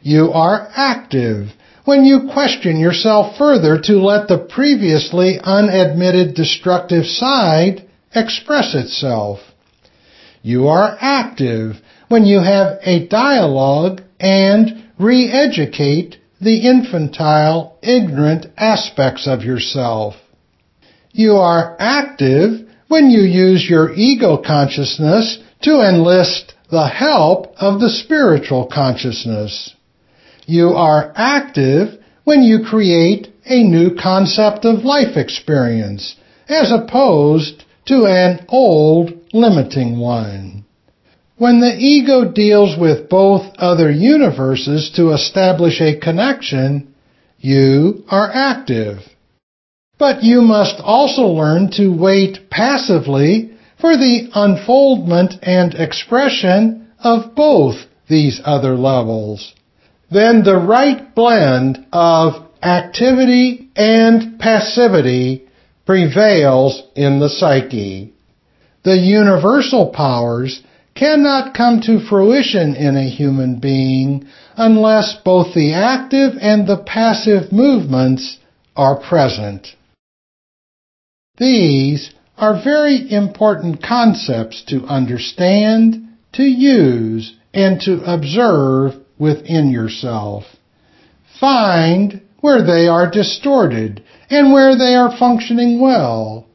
You 0.02 0.32
are 0.32 0.68
active 0.74 1.48
when 1.84 2.04
you 2.04 2.30
question 2.32 2.78
yourself 2.78 3.36
further 3.36 3.80
to 3.82 3.92
let 3.94 4.28
the 4.28 4.38
previously 4.38 5.38
unadmitted 5.42 6.34
destructive 6.34 7.06
side 7.06 7.88
express 8.14 8.74
itself. 8.74 9.40
You 10.42 10.68
are 10.68 10.96
active 11.00 11.76
when 12.08 12.24
you 12.24 12.40
have 12.40 12.78
a 12.82 13.06
dialogue 13.06 14.02
and 14.18 14.84
re-educate 14.98 16.16
the 16.40 16.66
infantile, 16.66 17.78
ignorant 17.82 18.46
aspects 18.56 19.28
of 19.28 19.42
yourself. 19.42 20.16
You 21.12 21.36
are 21.36 21.76
active 21.78 22.68
when 22.88 23.10
you 23.10 23.22
use 23.22 23.64
your 23.68 23.92
ego 23.94 24.36
consciousness 24.44 25.38
to 25.62 25.80
enlist 25.80 26.54
the 26.70 26.88
help 26.88 27.54
of 27.56 27.80
the 27.80 27.90
spiritual 27.90 28.68
consciousness. 28.72 29.74
You 30.46 30.70
are 30.70 31.12
active 31.14 32.02
when 32.24 32.42
you 32.42 32.64
create 32.68 33.28
a 33.44 33.62
new 33.62 33.94
concept 33.94 34.64
of 34.64 34.84
life 34.84 35.16
experience, 35.16 36.16
as 36.48 36.72
opposed 36.72 37.64
to 37.86 38.06
an 38.06 38.44
old 38.48 39.21
limiting 39.32 39.98
one. 39.98 40.64
When 41.36 41.60
the 41.60 41.74
ego 41.76 42.30
deals 42.30 42.78
with 42.78 43.08
both 43.08 43.42
other 43.58 43.90
universes 43.90 44.90
to 44.96 45.12
establish 45.12 45.80
a 45.80 45.98
connection, 45.98 46.94
you 47.38 48.04
are 48.08 48.30
active. 48.32 48.98
But 49.98 50.22
you 50.22 50.42
must 50.42 50.76
also 50.80 51.22
learn 51.22 51.70
to 51.72 51.88
wait 51.88 52.50
passively 52.50 53.52
for 53.80 53.96
the 53.96 54.28
unfoldment 54.34 55.34
and 55.42 55.74
expression 55.74 56.88
of 56.98 57.34
both 57.34 57.76
these 58.08 58.40
other 58.44 58.76
levels. 58.76 59.54
then 60.12 60.42
the 60.44 60.58
right 60.58 61.14
blend 61.14 61.86
of 61.92 62.34
activity 62.62 63.70
and 63.74 64.38
passivity 64.38 65.48
prevails 65.86 66.82
in 66.94 67.18
the 67.18 67.28
psyche. 67.28 68.12
The 68.84 68.96
universal 68.96 69.86
powers 69.86 70.62
cannot 70.94 71.54
come 71.54 71.80
to 71.82 72.00
fruition 72.00 72.74
in 72.74 72.96
a 72.96 73.08
human 73.08 73.58
being 73.60 74.26
unless 74.56 75.14
both 75.24 75.54
the 75.54 75.72
active 75.72 76.34
and 76.40 76.66
the 76.66 76.76
passive 76.76 77.52
movements 77.52 78.38
are 78.76 79.00
present. 79.00 79.68
These 81.38 82.10
are 82.36 82.62
very 82.62 83.10
important 83.10 83.82
concepts 83.82 84.62
to 84.68 84.84
understand, 84.84 86.08
to 86.32 86.42
use, 86.42 87.34
and 87.54 87.80
to 87.82 88.02
observe 88.04 88.96
within 89.18 89.70
yourself. 89.70 90.44
Find 91.38 92.20
where 92.40 92.64
they 92.64 92.88
are 92.88 93.10
distorted 93.10 94.02
and 94.28 94.52
where 94.52 94.76
they 94.76 94.94
are 94.94 95.16
functioning 95.16 95.80
well. 95.80 96.46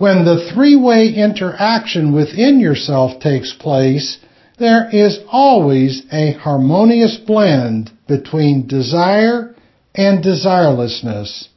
When 0.00 0.24
the 0.24 0.50
three-way 0.54 1.08
interaction 1.08 2.14
within 2.14 2.58
yourself 2.58 3.20
takes 3.20 3.52
place, 3.52 4.16
there 4.58 4.88
is 4.90 5.18
always 5.30 6.04
a 6.10 6.32
harmonious 6.32 7.18
blend 7.18 7.90
between 8.08 8.66
desire 8.66 9.54
and 9.94 10.24
desirelessness, 10.24 11.48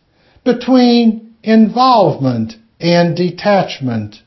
between 0.43 1.35
involvement 1.41 2.55
and 2.81 3.15
detachment, 3.15 4.17